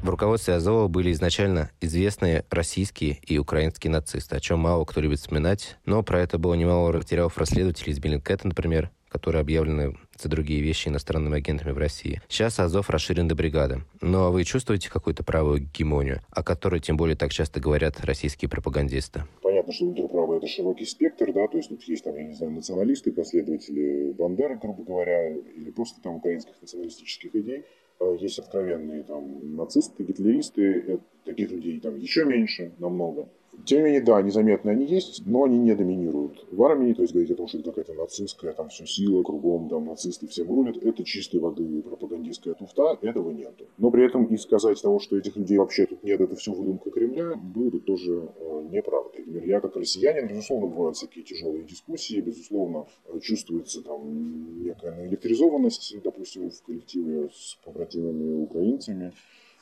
В 0.00 0.08
руководстве 0.08 0.54
Азова 0.54 0.86
были 0.86 1.10
изначально 1.10 1.70
известные 1.80 2.44
российские 2.50 3.18
и 3.26 3.36
украинские 3.36 3.90
нацисты, 3.90 4.36
о 4.36 4.40
чем 4.40 4.60
мало 4.60 4.84
кто 4.84 5.00
любит 5.00 5.18
вспоминать, 5.18 5.76
но 5.84 6.04
про 6.04 6.20
это 6.20 6.38
было 6.38 6.54
немало 6.54 6.92
материалов 6.92 7.36
расследователей 7.36 7.92
из 7.92 7.98
Беллинкета, 7.98 8.46
например, 8.46 8.90
которые 9.08 9.40
объявлены 9.40 9.96
за 10.16 10.28
другие 10.28 10.60
вещи 10.60 10.88
иностранными 10.88 11.38
агентами 11.38 11.72
в 11.72 11.78
России. 11.78 12.22
Сейчас 12.28 12.60
Азов 12.60 12.90
расширен 12.90 13.26
до 13.26 13.34
бригады. 13.34 13.82
Но 14.00 14.30
вы 14.30 14.44
чувствуете 14.44 14.88
какую-то 14.88 15.24
правую 15.24 15.60
гегемонию, 15.60 16.20
о 16.30 16.44
которой 16.44 16.80
тем 16.80 16.96
более 16.96 17.16
так 17.16 17.32
часто 17.32 17.58
говорят 17.58 18.00
российские 18.04 18.48
пропагандисты? 18.48 19.24
Понятно, 19.42 19.72
что 19.72 19.86
ультраправый 19.86 20.38
это 20.38 20.46
широкий 20.46 20.84
спектр, 20.84 21.32
да, 21.32 21.48
то 21.48 21.56
есть 21.56 21.70
тут 21.70 21.82
есть 21.82 22.04
там, 22.04 22.14
я 22.16 22.24
не 22.24 22.34
знаю, 22.34 22.52
националисты, 22.52 23.12
последователи 23.12 24.12
Бандеры, 24.12 24.58
грубо 24.58 24.84
говоря, 24.84 25.34
или 25.34 25.70
просто 25.70 26.00
там 26.00 26.16
украинских 26.16 26.54
националистических 26.60 27.34
идей. 27.34 27.64
Э, 28.00 28.16
есть 28.20 28.38
откровенные 28.38 29.02
там 29.02 29.56
нацисты, 29.56 30.04
гитлеристы, 30.04 30.62
э, 30.62 30.98
таких 31.24 31.50
людей 31.50 31.80
там 31.80 31.96
еще 31.96 32.24
меньше, 32.24 32.72
намного. 32.78 33.28
Тем 33.64 33.78
не 33.78 33.84
менее, 33.84 34.00
да, 34.00 34.22
незаметно 34.22 34.70
они 34.70 34.86
есть, 34.86 35.22
но 35.26 35.44
они 35.44 35.58
не 35.58 35.74
доминируют 35.74 36.46
в 36.50 36.62
армии. 36.62 36.92
То 36.94 37.02
есть 37.02 37.12
говорить 37.12 37.30
о 37.32 37.36
том, 37.36 37.48
что 37.48 37.58
это 37.58 37.70
какая-то 37.70 37.94
нацистская, 37.94 38.52
там 38.52 38.68
все 38.68 38.86
сила, 38.86 39.22
кругом 39.22 39.68
там 39.68 39.86
нацисты 39.86 40.26
всем 40.26 40.48
рулят, 40.48 40.76
это 40.78 41.04
чистой 41.04 41.40
воды 41.40 41.82
пропагандистская 41.82 42.54
туфта, 42.54 42.98
этого 43.02 43.30
нету. 43.30 43.66
Но 43.78 43.90
при 43.90 44.04
этом 44.06 44.24
и 44.26 44.36
сказать 44.36 44.80
того, 44.80 44.98
что 45.00 45.16
этих 45.16 45.36
людей 45.36 45.58
вообще 45.58 45.86
тут 45.86 46.02
нет, 46.02 46.20
это 46.20 46.36
все 46.36 46.52
выдумка 46.52 46.90
Кремля, 46.90 47.34
было 47.36 47.70
бы 47.70 47.80
тоже 47.80 48.30
э, 48.36 48.68
неправдой. 48.70 49.24
Например, 49.26 49.48
я 49.48 49.60
как 49.60 49.76
россиянин, 49.76 50.28
безусловно, 50.28 50.66
бывают 50.66 50.96
всякие 50.96 51.24
тяжелые 51.24 51.64
дискуссии, 51.64 52.20
безусловно, 52.20 52.86
чувствуется 53.20 53.82
там 53.82 54.62
некая 54.62 55.06
электризованность, 55.06 55.94
допустим, 56.02 56.50
в 56.50 56.62
коллективе 56.62 57.30
с 57.32 57.58
побратимами 57.64 58.42
украинцами. 58.42 59.12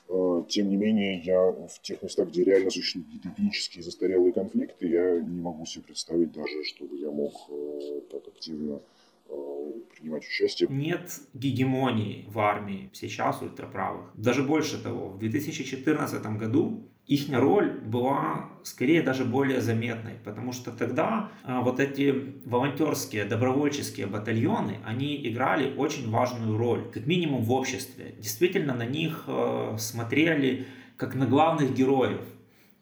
Э, 0.09 0.43
тем 0.49 0.69
не 0.71 0.77
менее, 0.77 1.19
я 1.21 1.41
в 1.41 1.81
тех 1.83 2.03
местах, 2.03 2.29
где 2.29 2.45
реально 2.45 2.71
существуют 2.71 3.09
этнические 3.25 3.83
застарелые 3.83 4.33
конфликты, 4.33 4.89
я 4.89 5.21
не 5.21 5.41
могу 5.41 5.67
себе 5.67 5.85
представить 5.85 6.33
даже, 6.33 6.65
чтобы 6.65 6.97
я 6.97 7.11
мог 7.11 7.35
э, 7.49 8.01
так 8.11 8.27
активно 8.29 8.81
э, 9.29 9.73
принимать 9.97 10.25
участие. 10.25 10.69
Нет 10.71 11.21
гегемонии 11.35 12.25
в 12.29 12.39
армии 12.39 12.91
сейчас 12.93 13.43
ультраправых. 13.43 14.13
Даже 14.15 14.43
больше 14.43 14.81
того, 14.81 15.09
в 15.09 15.19
2014 15.19 16.25
году 16.39 16.89
их 17.07 17.33
роль 17.33 17.71
была 17.71 18.51
скорее 18.65 19.01
даже 19.01 19.25
более 19.25 19.61
заметной, 19.61 20.15
потому 20.25 20.53
что 20.53 20.73
тогда 20.73 21.31
а, 21.45 21.61
вот 21.61 21.79
эти 21.79 22.35
волонтерские, 22.45 23.25
добровольческие 23.25 24.09
батальоны, 24.09 24.79
они 24.85 25.29
играли 25.29 25.73
очень 25.77 26.11
важную 26.11 26.59
роль, 26.59 26.91
как 26.93 27.07
минимум 27.07 27.43
в 27.43 27.53
обществе. 27.53 28.17
Действительно 28.19 28.75
на 28.75 28.87
них 28.87 29.25
а, 29.29 29.77
смотрели 29.79 30.67
как 30.97 31.15
на 31.15 31.27
главных 31.27 31.75
героев. 31.75 32.23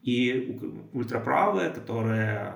И 0.03 0.59
ультраправые, 0.93 1.71
которые 1.71 2.55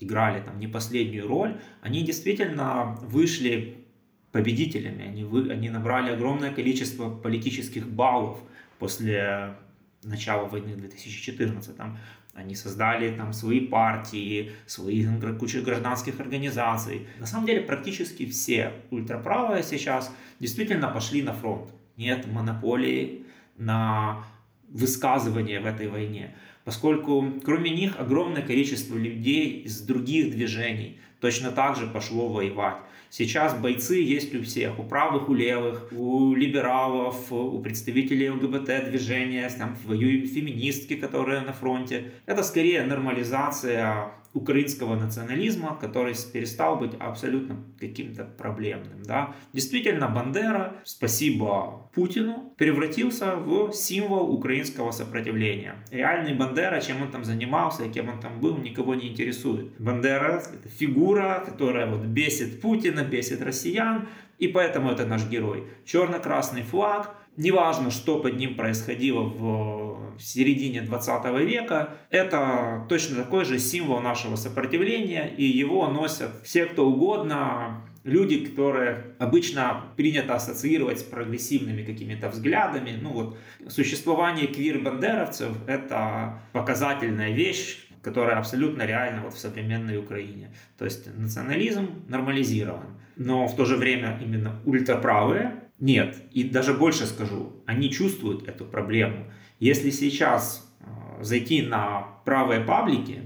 играли 0.00 0.40
там 0.40 0.58
не 0.58 0.66
последнюю 0.66 1.28
роль, 1.28 1.60
они 1.80 2.02
действительно 2.02 2.98
вышли 3.02 3.84
победителями, 4.32 5.04
они, 5.04 5.22
вы, 5.22 5.50
они 5.50 5.70
набрали 5.70 6.10
огромное 6.10 6.52
количество 6.52 7.08
политических 7.08 7.88
баллов 7.88 8.40
после 8.80 9.56
начала 10.04 10.44
войны 10.44 10.74
в 10.74 10.80
2014 10.80 11.76
-м. 11.76 11.96
Они 12.34 12.56
создали 12.56 13.16
там 13.16 13.32
свои 13.32 13.60
партии, 13.60 14.52
свои 14.66 15.06
кучу 15.38 15.62
гражданских 15.62 16.20
организаций. 16.20 17.06
На 17.20 17.26
самом 17.26 17.46
деле 17.46 17.60
практически 17.60 18.26
все 18.26 18.72
ультраправые 18.90 19.62
сейчас 19.62 20.12
действительно 20.40 20.88
пошли 20.88 21.22
на 21.22 21.32
фронт. 21.32 21.70
Нет 21.96 22.26
монополии 22.26 23.24
на 23.56 24.24
высказывание 24.68 25.60
в 25.60 25.66
этой 25.66 25.88
войне, 25.88 26.34
поскольку 26.64 27.34
кроме 27.44 27.70
них 27.70 28.00
огромное 28.00 28.42
количество 28.42 28.96
людей 28.96 29.62
из 29.62 29.80
других 29.80 30.30
движений 30.32 30.98
точно 31.24 31.52
так 31.52 31.76
же 31.76 31.86
пошло 31.86 32.28
воевать. 32.28 32.76
Сейчас 33.08 33.54
бойцы 33.54 33.96
есть 33.96 34.34
у 34.34 34.42
всех, 34.42 34.78
у 34.78 34.82
правых, 34.82 35.30
у 35.30 35.34
левых, 35.34 35.88
у 35.92 36.34
либералов, 36.34 37.32
у 37.32 37.58
представителей 37.60 38.28
ЛГБТ 38.28 38.90
движения, 38.90 39.48
там 39.48 39.74
феминистки, 39.74 40.96
которые 40.96 41.40
на 41.40 41.54
фронте. 41.54 42.12
Это 42.26 42.42
скорее 42.42 42.82
нормализация 42.82 44.10
украинского 44.34 44.96
национализма, 44.96 45.78
который 45.80 46.14
перестал 46.32 46.76
быть 46.76 46.92
абсолютно 46.98 47.56
каким-то 47.78 48.24
проблемным. 48.24 49.02
Да? 49.04 49.34
Действительно, 49.52 50.08
Бандера, 50.08 50.74
спасибо 50.84 51.88
Путину, 51.94 52.52
превратился 52.58 53.36
в 53.36 53.72
символ 53.72 54.30
украинского 54.30 54.90
сопротивления. 54.90 55.76
Реальный 55.90 56.34
Бандера, 56.34 56.80
чем 56.80 57.02
он 57.02 57.10
там 57.10 57.24
занимался 57.24 57.84
и 57.84 57.90
кем 57.90 58.08
он 58.08 58.20
там 58.20 58.40
был, 58.40 58.58
никого 58.58 58.96
не 58.96 59.08
интересует. 59.08 59.72
Бандера— 59.78 60.42
это 60.54 60.68
фигура, 60.68 61.42
которая 61.46 61.86
вот 61.86 62.04
бесит 62.04 62.60
Путина, 62.60 63.04
бесит 63.04 63.40
россиян, 63.40 64.08
и 64.40 64.48
поэтому 64.48 64.90
это 64.90 65.06
наш 65.06 65.28
герой. 65.28 65.64
Черно-красный 65.84 66.62
флаг, 66.62 67.14
неважно, 67.36 67.90
что 67.90 68.18
под 68.18 68.36
ним 68.36 68.54
происходило 68.56 69.22
в 69.22 70.18
середине 70.18 70.82
20 70.82 71.40
века, 71.40 71.96
это 72.10 72.86
точно 72.88 73.16
такой 73.16 73.44
же 73.44 73.58
символ 73.58 74.00
нашего 74.00 74.36
сопротивления, 74.36 75.28
и 75.36 75.44
его 75.44 75.88
носят 75.88 76.30
все, 76.44 76.66
кто 76.66 76.86
угодно, 76.88 77.82
люди, 78.04 78.46
которые 78.46 79.14
обычно 79.18 79.84
принято 79.96 80.34
ассоциировать 80.34 81.00
с 81.00 81.02
прогрессивными 81.02 81.82
какими-то 81.82 82.28
взглядами. 82.28 82.98
Ну 83.00 83.10
вот, 83.10 83.38
существование 83.68 84.46
квир-бандеровцев— 84.46 85.56
это 85.66 86.40
показательная 86.52 87.32
вещь, 87.32 87.88
которая 88.02 88.38
абсолютно 88.38 88.82
реальна 88.82 89.22
вот 89.22 89.34
в 89.34 89.38
современной 89.38 89.96
Украине. 89.96 90.52
То 90.78 90.84
есть 90.84 91.08
национализм 91.16 92.04
нормализирован, 92.08 92.98
но 93.16 93.48
в 93.48 93.56
то 93.56 93.64
же 93.64 93.76
время 93.76 94.20
именно 94.22 94.60
ультраправые 94.66 95.63
нет. 95.78 96.22
И 96.32 96.44
даже 96.44 96.74
больше 96.74 97.06
скажу, 97.06 97.52
они 97.66 97.90
чувствуют 97.90 98.48
эту 98.48 98.64
проблему. 98.64 99.26
Если 99.60 99.90
сейчас 99.90 100.70
э, 100.80 101.22
зайти 101.22 101.62
на 101.62 102.08
правые 102.24 102.60
паблики, 102.60 103.22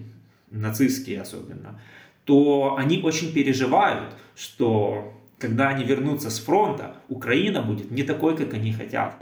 нацистские 0.50 1.22
особенно, 1.22 1.80
то 2.24 2.76
они 2.76 3.00
очень 3.02 3.32
переживают, 3.32 4.14
что 4.36 5.14
когда 5.38 5.68
они 5.68 5.84
вернутся 5.84 6.30
с 6.30 6.38
фронта, 6.38 6.96
Украина 7.08 7.62
будет 7.62 7.90
не 7.90 8.02
такой, 8.02 8.36
как 8.36 8.54
они 8.54 8.72
хотят. 8.72 9.14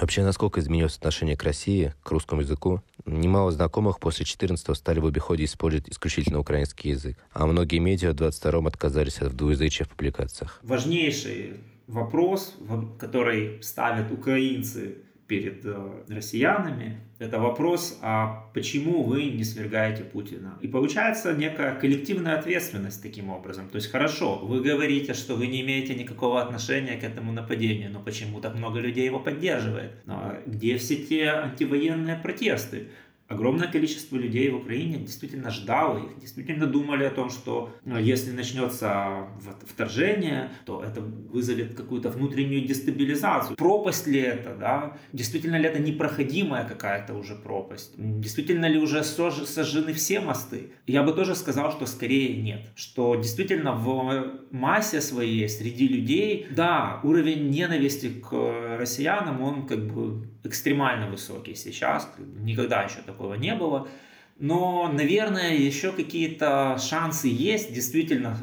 Вообще, 0.00 0.22
насколько 0.22 0.60
изменилось 0.60 0.96
отношение 0.96 1.36
к 1.36 1.42
России, 1.42 1.94
к 2.02 2.10
русскому 2.10 2.42
языку? 2.42 2.82
Немало 3.06 3.52
знакомых 3.52 4.00
после 4.00 4.24
14-го 4.24 4.74
стали 4.74 4.98
в 4.98 5.06
обиходе 5.06 5.44
использовать 5.44 5.88
исключительно 5.88 6.40
украинский 6.40 6.90
язык, 6.90 7.16
а 7.32 7.46
многие 7.46 7.78
медиа 7.78 8.12
в 8.12 8.16
22-м 8.16 8.66
отказались 8.66 9.20
от 9.20 9.34
двуязычия 9.34 9.86
в 9.86 9.90
публикациях. 9.90 10.60
Важнейший 10.64 11.60
вопрос, 11.86 12.56
который 12.98 13.62
ставят 13.62 14.10
украинцы 14.10 14.98
перед 15.26 15.64
э, 15.64 16.04
россиянами, 16.08 17.00
это 17.18 17.38
вопрос, 17.38 17.98
а 18.02 18.50
почему 18.52 19.02
вы 19.02 19.24
не 19.24 19.42
свергаете 19.42 20.04
Путина? 20.04 20.58
И 20.60 20.68
получается 20.68 21.34
некая 21.34 21.74
коллективная 21.74 22.38
ответственность 22.38 23.02
таким 23.02 23.30
образом. 23.30 23.68
То 23.68 23.76
есть 23.76 23.90
хорошо, 23.90 24.36
вы 24.36 24.62
говорите, 24.62 25.14
что 25.14 25.34
вы 25.34 25.46
не 25.46 25.62
имеете 25.62 25.94
никакого 25.94 26.42
отношения 26.42 26.96
к 26.96 27.04
этому 27.04 27.32
нападению, 27.32 27.90
но 27.90 28.00
почему 28.02 28.40
так 28.40 28.54
много 28.54 28.80
людей 28.80 29.06
его 29.06 29.18
поддерживает? 29.18 29.92
Но 30.04 30.36
где 30.46 30.76
все 30.76 30.96
те 30.96 31.28
антивоенные 31.30 32.16
протесты? 32.16 32.88
Огромное 33.28 33.68
количество 33.68 34.16
людей 34.16 34.50
в 34.50 34.56
Украине 34.56 34.98
действительно 34.98 35.50
ждало 35.50 35.98
их, 35.98 36.18
действительно 36.20 36.66
думали 36.66 37.04
о 37.04 37.10
том, 37.10 37.30
что 37.30 37.74
ну, 37.84 37.98
если 37.98 38.32
начнется 38.32 39.28
вторжение, 39.66 40.50
то 40.64 40.82
это 40.82 41.00
вызовет 41.00 41.74
какую-то 41.74 42.10
внутреннюю 42.10 42.66
дестабилизацию. 42.66 43.56
Пропасть 43.56 44.06
ли 44.06 44.20
это, 44.20 44.54
да? 44.54 44.96
Действительно 45.12 45.56
ли 45.56 45.66
это 45.66 45.78
непроходимая 45.78 46.66
какая-то 46.68 47.14
уже 47.14 47.34
пропасть? 47.34 47.94
Действительно 47.96 48.66
ли 48.66 48.78
уже 48.78 49.02
сожжены 49.02 49.92
все 49.92 50.20
мосты? 50.20 50.72
Я 50.86 51.02
бы 51.02 51.12
тоже 51.12 51.34
сказал, 51.34 51.72
что 51.72 51.86
скорее 51.86 52.40
нет. 52.40 52.70
Что 52.74 53.16
действительно 53.16 53.72
в 53.72 54.46
массе 54.50 55.00
своей 55.00 55.48
среди 55.48 55.88
людей, 55.88 56.46
да, 56.50 57.00
уровень 57.02 57.50
ненависти 57.50 58.08
к 58.08 58.76
россиянам, 58.78 59.42
он 59.42 59.66
как 59.66 59.92
бы 59.92 60.28
экстремально 60.44 61.10
высокий 61.10 61.54
сейчас, 61.54 62.08
никогда 62.18 62.82
еще 62.82 63.00
такого 63.04 63.15
не 63.36 63.54
было. 63.54 63.88
Но, 64.38 64.90
наверное, 64.92 65.56
еще 65.56 65.92
какие-то 65.92 66.76
шансы 66.78 67.28
есть, 67.28 67.72
действительно, 67.72 68.36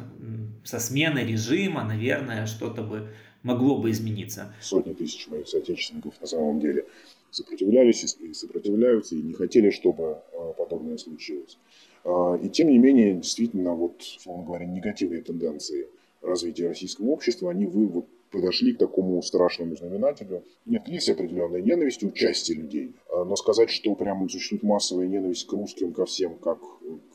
со 0.64 0.80
сменой 0.80 1.24
режима, 1.24 1.84
наверное, 1.84 2.46
что-то 2.46 2.82
бы 2.82 3.08
могло 3.42 3.78
бы 3.78 3.90
измениться. 3.90 4.52
Сотни 4.60 4.92
тысяч 4.94 5.28
моих 5.28 5.46
соотечественников 5.46 6.20
на 6.20 6.26
самом 6.26 6.58
деле 6.58 6.86
сопротивлялись 7.30 8.16
и 8.18 8.32
сопротивляются, 8.32 9.14
и 9.14 9.22
не 9.22 9.34
хотели, 9.34 9.70
чтобы 9.70 10.18
а, 10.32 10.52
подобное 10.54 10.96
случилось. 10.96 11.58
А, 12.04 12.36
и 12.42 12.48
тем 12.48 12.68
не 12.68 12.78
менее, 12.78 13.14
действительно, 13.14 13.74
вот, 13.74 14.00
условно 14.00 14.44
говоря, 14.44 14.66
негативные 14.66 15.22
тенденции 15.22 15.86
развития 16.22 16.68
российского 16.68 17.06
общества, 17.08 17.50
они 17.50 17.66
вы, 17.66 18.04
подошли 18.34 18.72
к 18.72 18.78
такому 18.78 19.22
страшному 19.22 19.76
знаменателю. 19.76 20.42
Нет, 20.66 20.88
есть 20.88 21.08
определенная 21.08 21.62
ненависть 21.62 22.02
у 22.02 22.10
части 22.10 22.52
людей, 22.52 22.92
а, 23.10 23.24
но 23.24 23.36
сказать, 23.36 23.70
что 23.70 23.94
прям 23.94 24.28
существует 24.28 24.62
массовая 24.62 25.06
ненависть 25.06 25.46
к 25.46 25.52
русским, 25.52 25.92
ко 25.92 26.04
всем, 26.04 26.34
как 26.36 26.58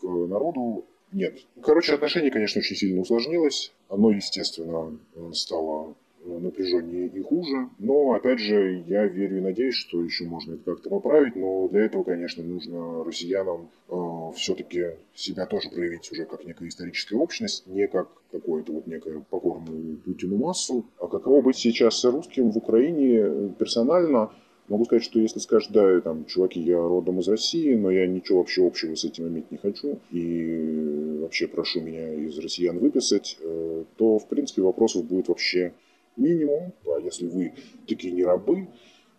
к 0.02 0.04
народу, 0.04 0.86
нет. 1.12 1.40
Короче, 1.62 1.94
отношение, 1.94 2.32
конечно, 2.32 2.60
очень 2.60 2.76
сильно 2.76 3.02
усложнилось. 3.02 3.74
Оно, 3.90 4.12
естественно, 4.12 4.98
стало 5.34 5.96
напряженнее 6.38 7.08
и 7.08 7.22
хуже. 7.22 7.70
Но, 7.80 8.14
опять 8.14 8.40
же, 8.40 8.84
я 8.88 9.06
верю 9.06 9.38
и 9.38 9.42
надеюсь, 9.42 9.76
что 9.76 10.04
еще 10.04 10.26
можно 10.26 10.54
это 10.54 10.64
как-то 10.64 10.90
поправить. 10.90 11.36
Но 11.36 11.68
для 11.70 11.86
этого, 11.86 12.04
конечно, 12.04 12.44
нужно 12.44 13.04
россиянам 13.04 13.70
э, 13.90 13.96
все-таки 14.36 14.98
себя 15.16 15.46
тоже 15.46 15.70
проявить 15.70 16.12
уже 16.12 16.26
как 16.26 16.46
некая 16.46 16.68
историческая 16.68 17.16
общность, 17.16 17.66
не 17.68 17.88
как 17.88 18.10
какое-то 18.32 18.74
вот 18.74 18.88
некое 18.88 19.24
покорную 19.30 19.98
Путину 19.98 20.38
массу. 20.38 20.86
А 21.00 21.08
каково 21.08 21.42
быть 21.42 21.58
сейчас 21.58 22.04
русским 22.04 22.52
в 22.52 22.58
Украине 22.58 23.54
персонально, 23.58 24.32
Могу 24.70 24.86
сказать, 24.86 25.04
что 25.04 25.20
если 25.20 25.40
скажешь, 25.40 25.70
да, 25.70 26.00
там, 26.02 26.26
чуваки, 26.26 26.60
я 26.60 26.78
родом 26.78 27.20
из 27.20 27.28
России, 27.28 27.74
но 27.74 27.90
я 27.90 28.06
ничего 28.06 28.40
вообще 28.40 28.66
общего 28.66 28.94
с 28.94 29.04
этим 29.04 29.28
иметь 29.28 29.50
не 29.50 29.58
хочу, 29.58 29.98
и 30.12 31.18
вообще 31.22 31.48
прошу 31.48 31.82
меня 31.82 32.14
из 32.14 32.38
россиян 32.38 32.78
выписать, 32.78 33.38
э, 33.42 33.84
то, 33.98 34.20
в 34.20 34.28
принципе, 34.28 34.62
вопросов 34.62 35.06
будет 35.06 35.28
вообще 35.28 35.74
минимум, 36.20 36.74
а 36.86 37.00
если 37.00 37.28
вы 37.28 37.54
такие 37.88 38.14
не 38.14 38.24
рабы, 38.24 38.68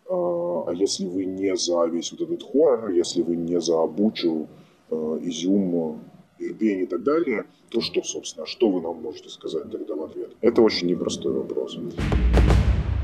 а, 0.09 0.65
а 0.67 0.73
если 0.73 1.05
вы 1.05 1.25
не 1.25 1.55
за 1.55 1.85
весь 1.85 2.11
вот 2.11 2.21
этот 2.21 2.43
хоррор, 2.43 2.89
если 2.91 3.21
вы 3.21 3.35
не 3.35 3.59
за 3.59 3.85
Бучу, 3.87 4.47
а, 4.89 5.17
Изюм, 5.21 6.01
Ирбень 6.39 6.79
и 6.81 6.85
так 6.85 7.03
далее, 7.03 7.45
то 7.69 7.81
что, 7.81 8.03
собственно, 8.03 8.45
что 8.45 8.69
вы 8.69 8.81
нам 8.81 9.01
можете 9.01 9.29
сказать 9.29 9.71
тогда 9.71 9.95
в 9.95 10.03
ответ? 10.03 10.31
Это 10.41 10.61
очень 10.61 10.87
непростой 10.87 11.33
вопрос. 11.33 11.77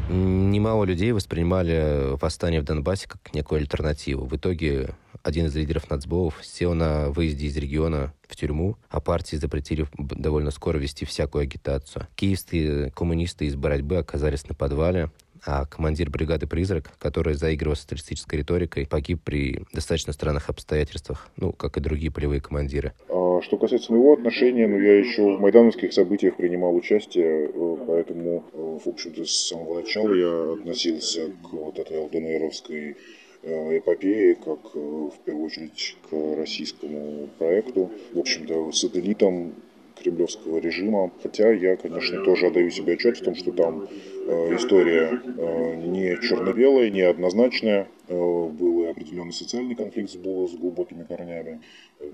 Немало 0.10 0.86
людей 0.86 1.12
воспринимали 1.12 2.16
восстание 2.22 2.62
в 2.62 2.64
Донбассе 2.64 3.08
как 3.10 3.34
некую 3.34 3.60
альтернативу. 3.60 4.26
В 4.26 4.36
итоге 4.36 4.90
один 5.28 5.48
из 5.48 5.56
лидеров 5.58 5.90
нацболов 5.90 6.40
сел 6.42 6.74
на 6.74 7.10
выезде 7.10 7.48
из 7.48 7.58
региона 7.58 8.13
в 8.30 8.36
тюрьму, 8.38 8.78
а 8.90 9.02
партии 9.02 9.36
запретили 9.36 9.86
довольно 9.98 10.52
скоро 10.52 10.78
вести 10.78 11.06
всякую 11.06 11.42
агитацию. 11.42 12.08
Киевские 12.16 12.92
коммунисты 12.92 13.46
из 13.46 13.56
борьбы 13.56 13.98
оказались 13.98 14.48
на 14.48 14.56
подвале, 14.56 15.12
а 15.46 15.66
командир 15.66 16.10
бригады 16.10 16.48
«Призрак», 16.48 16.92
который 16.98 17.34
заигрывал 17.34 17.76
с 17.76 17.82
социалистической 17.82 18.40
риторикой, 18.40 18.88
погиб 18.88 19.20
при 19.24 19.63
достаточно 19.74 20.13
странных 20.13 20.50
обстоятельствах, 20.50 21.28
ну, 21.36 21.52
как 21.52 21.76
и 21.76 21.82
другие 21.82 22.10
полевые 22.12 22.40
командиры. 22.40 22.94
А 23.10 23.42
что 23.42 23.58
касается 23.58 23.92
моего 23.92 24.13
отношения, 24.13 24.66
ну, 24.66 24.80
я 24.80 24.98
еще 24.98 25.38
в 25.38 25.42
майдановских 25.42 25.92
событиях 25.92 26.38
принимал 26.38 26.74
участие, 26.74 27.50
э, 27.50 27.78
поэтому, 27.86 28.46
э, 28.54 28.80
в 28.86 28.88
общем-то, 28.88 29.26
с 29.26 29.50
самого 29.50 29.82
начала 29.82 30.13
я 30.13 30.54
относился 30.54 31.32
к 31.44 31.52
вот 31.52 31.78
этой 31.80 31.98
ЛДНРовской 31.98 32.96
эпопеи, 33.43 34.34
как 34.34 34.76
в 34.76 35.13
первую 35.26 35.45
очередь 35.45 35.97
к 36.10 36.38
российскому 36.38 37.30
проекту. 37.38 37.91
В 38.13 38.19
общем-то, 38.19 38.71
сателлитом 38.71 39.54
кремлевского 39.97 40.60
режима. 40.60 41.12
Хотя 41.21 41.52
я, 41.52 41.76
конечно, 41.76 42.23
тоже 42.23 42.47
отдаю 42.47 42.69
себе 42.69 42.93
отчет 42.93 43.17
в 43.17 43.23
том, 43.23 43.36
что 43.36 43.52
там 43.52 43.88
э, 44.28 44.56
история 44.56 45.21
э, 45.38 45.76
не 45.76 46.17
черно-белая, 46.21 46.89
не 46.89 47.02
однозначная. 47.02 47.88
Э, 48.08 48.13
был 48.13 48.89
определенный 48.89 49.34
социальный 49.34 49.76
конфликт 49.76 50.10
с, 50.10 50.13
с 50.13 50.56
глубокими 50.56 51.04
корнями, 51.04 51.62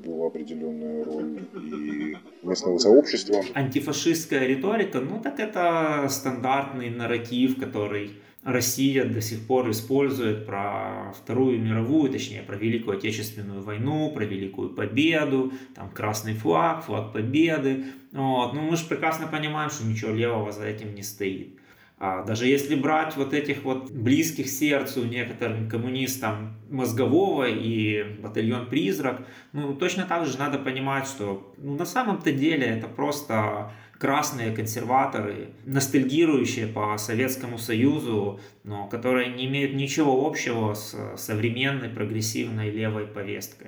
была 0.06 0.28
определенная 0.28 1.04
роль 1.04 1.42
и 1.56 2.18
местного 2.42 2.78
сообщества. 2.78 3.44
Антифашистская 3.54 4.46
риторика, 4.48 5.00
ну 5.00 5.20
так 5.22 5.40
это 5.40 6.08
стандартный 6.10 6.90
нарратив, 6.90 7.60
который 7.60 8.12
Россия 8.44 9.06
до 9.06 9.22
сих 9.22 9.48
пор 9.48 9.70
использует 9.72 10.46
про 10.46 11.14
Вторую 11.14 11.60
мировую, 11.62 12.12
точнее 12.12 12.42
про 12.42 12.58
Великую 12.58 12.98
Отечественную 12.98 13.62
войну, 13.62 14.12
про 14.12 14.26
Великую 14.26 14.70
Победу, 14.70 15.54
там 15.76 15.90
красный 15.90 16.34
флаг, 16.34 16.84
флаг 16.84 17.14
Победы. 17.14 17.86
Вот. 18.12 18.54
Ну 18.54 18.62
мы 18.62 18.76
же 18.76 18.86
прекрасно 18.86 19.28
понимаем, 19.28 19.70
что 19.70 19.86
ничего 19.86 20.12
левого 20.12 20.52
за 20.52 20.66
этим 20.66 20.94
не 20.94 21.04
стоит. 21.04 21.58
А 22.00 22.24
даже 22.24 22.48
если 22.48 22.76
брать 22.76 23.16
вот 23.16 23.34
этих 23.34 23.64
вот 23.64 23.90
близких 23.90 24.50
сердцу 24.50 25.06
некоторым 25.06 25.70
коммунистам 25.70 26.58
Мозгового 26.70 27.48
и 27.48 28.04
батальон 28.20 28.66
Призрак, 28.66 29.26
ну 29.54 29.74
точно 29.74 30.04
так 30.04 30.26
же 30.26 30.38
надо 30.38 30.60
понимать, 30.60 31.08
что 31.08 31.54
ну, 31.58 31.78
на 31.78 31.86
самом-то 31.86 32.34
деле 32.34 32.66
это 32.66 32.88
просто 32.88 33.72
красные 34.04 34.52
консерваторы, 34.52 35.48
ностальгирующие 35.66 36.68
по 36.68 36.98
Советскому 36.98 37.58
Союзу, 37.58 38.38
но 38.66 38.86
которые 38.88 39.30
не 39.30 39.46
имеют 39.46 39.76
ничего 39.76 40.28
общего 40.28 40.74
с 40.74 40.94
современной 41.16 41.88
прогрессивной 41.88 42.70
левой 42.70 43.08
повесткой. 43.08 43.68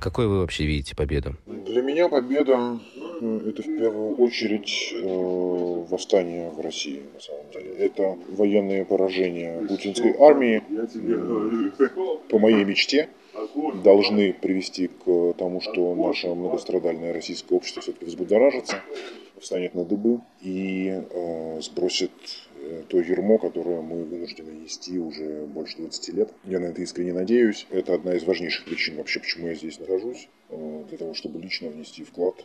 Какой 0.00 0.28
вы 0.28 0.38
вообще 0.38 0.66
видите 0.66 0.94
победу? 0.94 1.34
Для 1.46 1.82
меня 1.82 2.08
победа 2.08 2.78
э, 2.94 3.40
это 3.48 3.62
в 3.62 3.64
первую 3.64 4.14
очередь 4.18 4.94
э, 4.94 5.84
восстание 5.90 6.50
в 6.50 6.60
России, 6.60 7.02
на 7.12 7.20
самом 7.20 7.50
деле. 7.52 7.72
Это 7.78 8.16
военные 8.28 8.84
поражения 8.84 9.66
путинской 9.66 10.14
армии, 10.16 10.62
по 12.28 12.38
моей 12.38 12.64
мечте, 12.64 13.08
должны 13.82 14.32
привести 14.32 14.88
к 14.88 15.34
тому, 15.38 15.60
что 15.60 15.94
наше 15.94 16.28
многострадальное 16.28 17.12
российское 17.12 17.54
общество 17.54 17.82
все-таки 17.82 18.06
взбудоражится, 18.06 18.82
встанет 19.40 19.74
на 19.74 19.84
дыбы 19.84 20.20
и 20.40 20.88
э, 20.88 21.60
сбросит 21.60 22.10
э, 22.56 22.82
то 22.88 22.98
ермо, 22.98 23.38
которое 23.38 23.82
мы 23.82 24.04
вынуждены 24.04 24.50
нести 24.50 24.98
уже 24.98 25.46
больше 25.46 25.76
20 25.78 26.08
лет. 26.14 26.30
Я 26.44 26.60
на 26.60 26.66
это 26.66 26.82
искренне 26.82 27.12
надеюсь. 27.12 27.66
Это 27.70 27.94
одна 27.94 28.14
из 28.14 28.24
важнейших 28.24 28.64
причин 28.64 28.96
вообще, 28.96 29.20
почему 29.20 29.48
я 29.48 29.54
здесь 29.54 29.78
нахожусь, 29.78 30.28
э, 30.48 30.84
для 30.88 30.98
того, 30.98 31.14
чтобы 31.14 31.40
лично 31.40 31.68
внести 31.68 32.04
вклад 32.04 32.44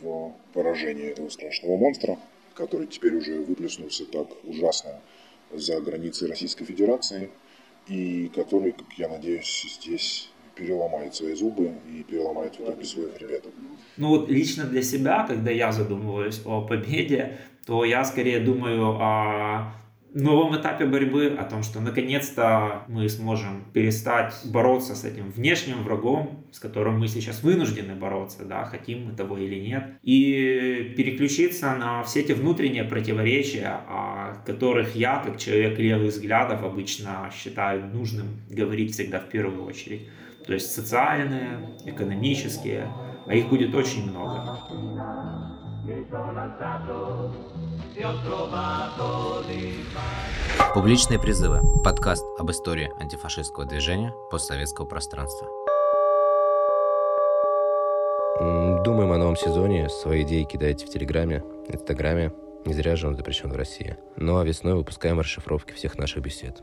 в 0.00 0.32
поражение 0.52 1.10
этого 1.10 1.28
страшного 1.28 1.76
монстра, 1.76 2.18
который 2.54 2.86
теперь 2.86 3.14
уже 3.14 3.40
выплеснулся 3.40 4.04
так 4.06 4.28
ужасно 4.44 5.00
за 5.52 5.80
границы 5.80 6.26
Российской 6.26 6.64
Федерации 6.64 7.30
и 7.88 8.30
который, 8.34 8.72
как 8.72 8.92
я 8.96 9.08
надеюсь, 9.08 9.78
здесь 9.80 10.30
переломает 10.54 11.14
свои 11.14 11.34
зубы 11.34 11.72
и 11.88 12.02
переломает 12.02 12.56
в 12.56 12.60
итоге 12.60 12.84
свой 12.84 13.10
хребет. 13.12 13.46
Ну 13.96 14.08
вот 14.08 14.28
лично 14.28 14.64
для 14.64 14.82
себя, 14.82 15.24
когда 15.26 15.50
я 15.50 15.72
задумываюсь 15.72 16.42
о 16.44 16.62
победе, 16.62 17.38
то 17.66 17.84
я 17.84 18.04
скорее 18.04 18.40
думаю 18.40 18.96
о 19.00 19.72
новом 20.22 20.56
этапе 20.56 20.86
борьбы, 20.86 21.36
о 21.38 21.44
том, 21.44 21.62
что 21.62 21.80
наконец-то 21.80 22.84
мы 22.88 23.08
сможем 23.08 23.64
перестать 23.72 24.34
бороться 24.44 24.94
с 24.94 25.04
этим 25.04 25.30
внешним 25.30 25.82
врагом, 25.82 26.44
с 26.52 26.58
которым 26.58 26.98
мы 26.98 27.08
сейчас 27.08 27.42
вынуждены 27.42 27.94
бороться, 27.94 28.44
да, 28.44 28.64
хотим 28.64 29.06
мы 29.06 29.12
того 29.12 29.38
или 29.38 29.56
нет, 29.56 29.84
и 30.02 30.94
переключиться 30.96 31.74
на 31.74 32.02
все 32.02 32.20
эти 32.20 32.32
внутренние 32.32 32.84
противоречия, 32.84 33.80
о 33.88 34.42
которых 34.46 34.96
я, 34.96 35.22
как 35.24 35.38
человек 35.38 35.78
левых 35.78 36.12
взглядов, 36.12 36.62
обычно 36.64 37.30
считаю 37.34 37.86
нужным 37.86 38.26
говорить 38.50 38.92
всегда 38.92 39.20
в 39.20 39.28
первую 39.28 39.64
очередь. 39.64 40.08
То 40.46 40.54
есть 40.54 40.72
социальные, 40.72 41.76
экономические, 41.84 42.90
а 43.26 43.34
их 43.34 43.48
будет 43.48 43.74
очень 43.74 44.10
много. 44.10 44.58
Публичные 50.74 51.18
призывы. 51.18 51.60
Подкаст 51.82 52.26
об 52.38 52.50
истории 52.50 52.90
антифашистского 53.00 53.64
движения 53.64 54.12
постсоветского 54.30 54.84
пространства. 54.84 55.48
Думаем 58.84 59.12
о 59.12 59.18
новом 59.18 59.36
сезоне. 59.36 59.88
Свои 59.88 60.24
идеи 60.24 60.44
кидайте 60.44 60.84
в 60.84 60.90
Телеграме, 60.90 61.42
Инстаграме. 61.68 62.32
Не 62.66 62.74
зря 62.74 62.94
же 62.94 63.08
он 63.08 63.16
запрещен 63.16 63.50
в 63.50 63.56
России. 63.56 63.96
Ну 64.16 64.36
а 64.36 64.44
весной 64.44 64.74
выпускаем 64.74 65.18
расшифровки 65.18 65.72
всех 65.72 65.96
наших 65.96 66.22
бесед. 66.22 66.62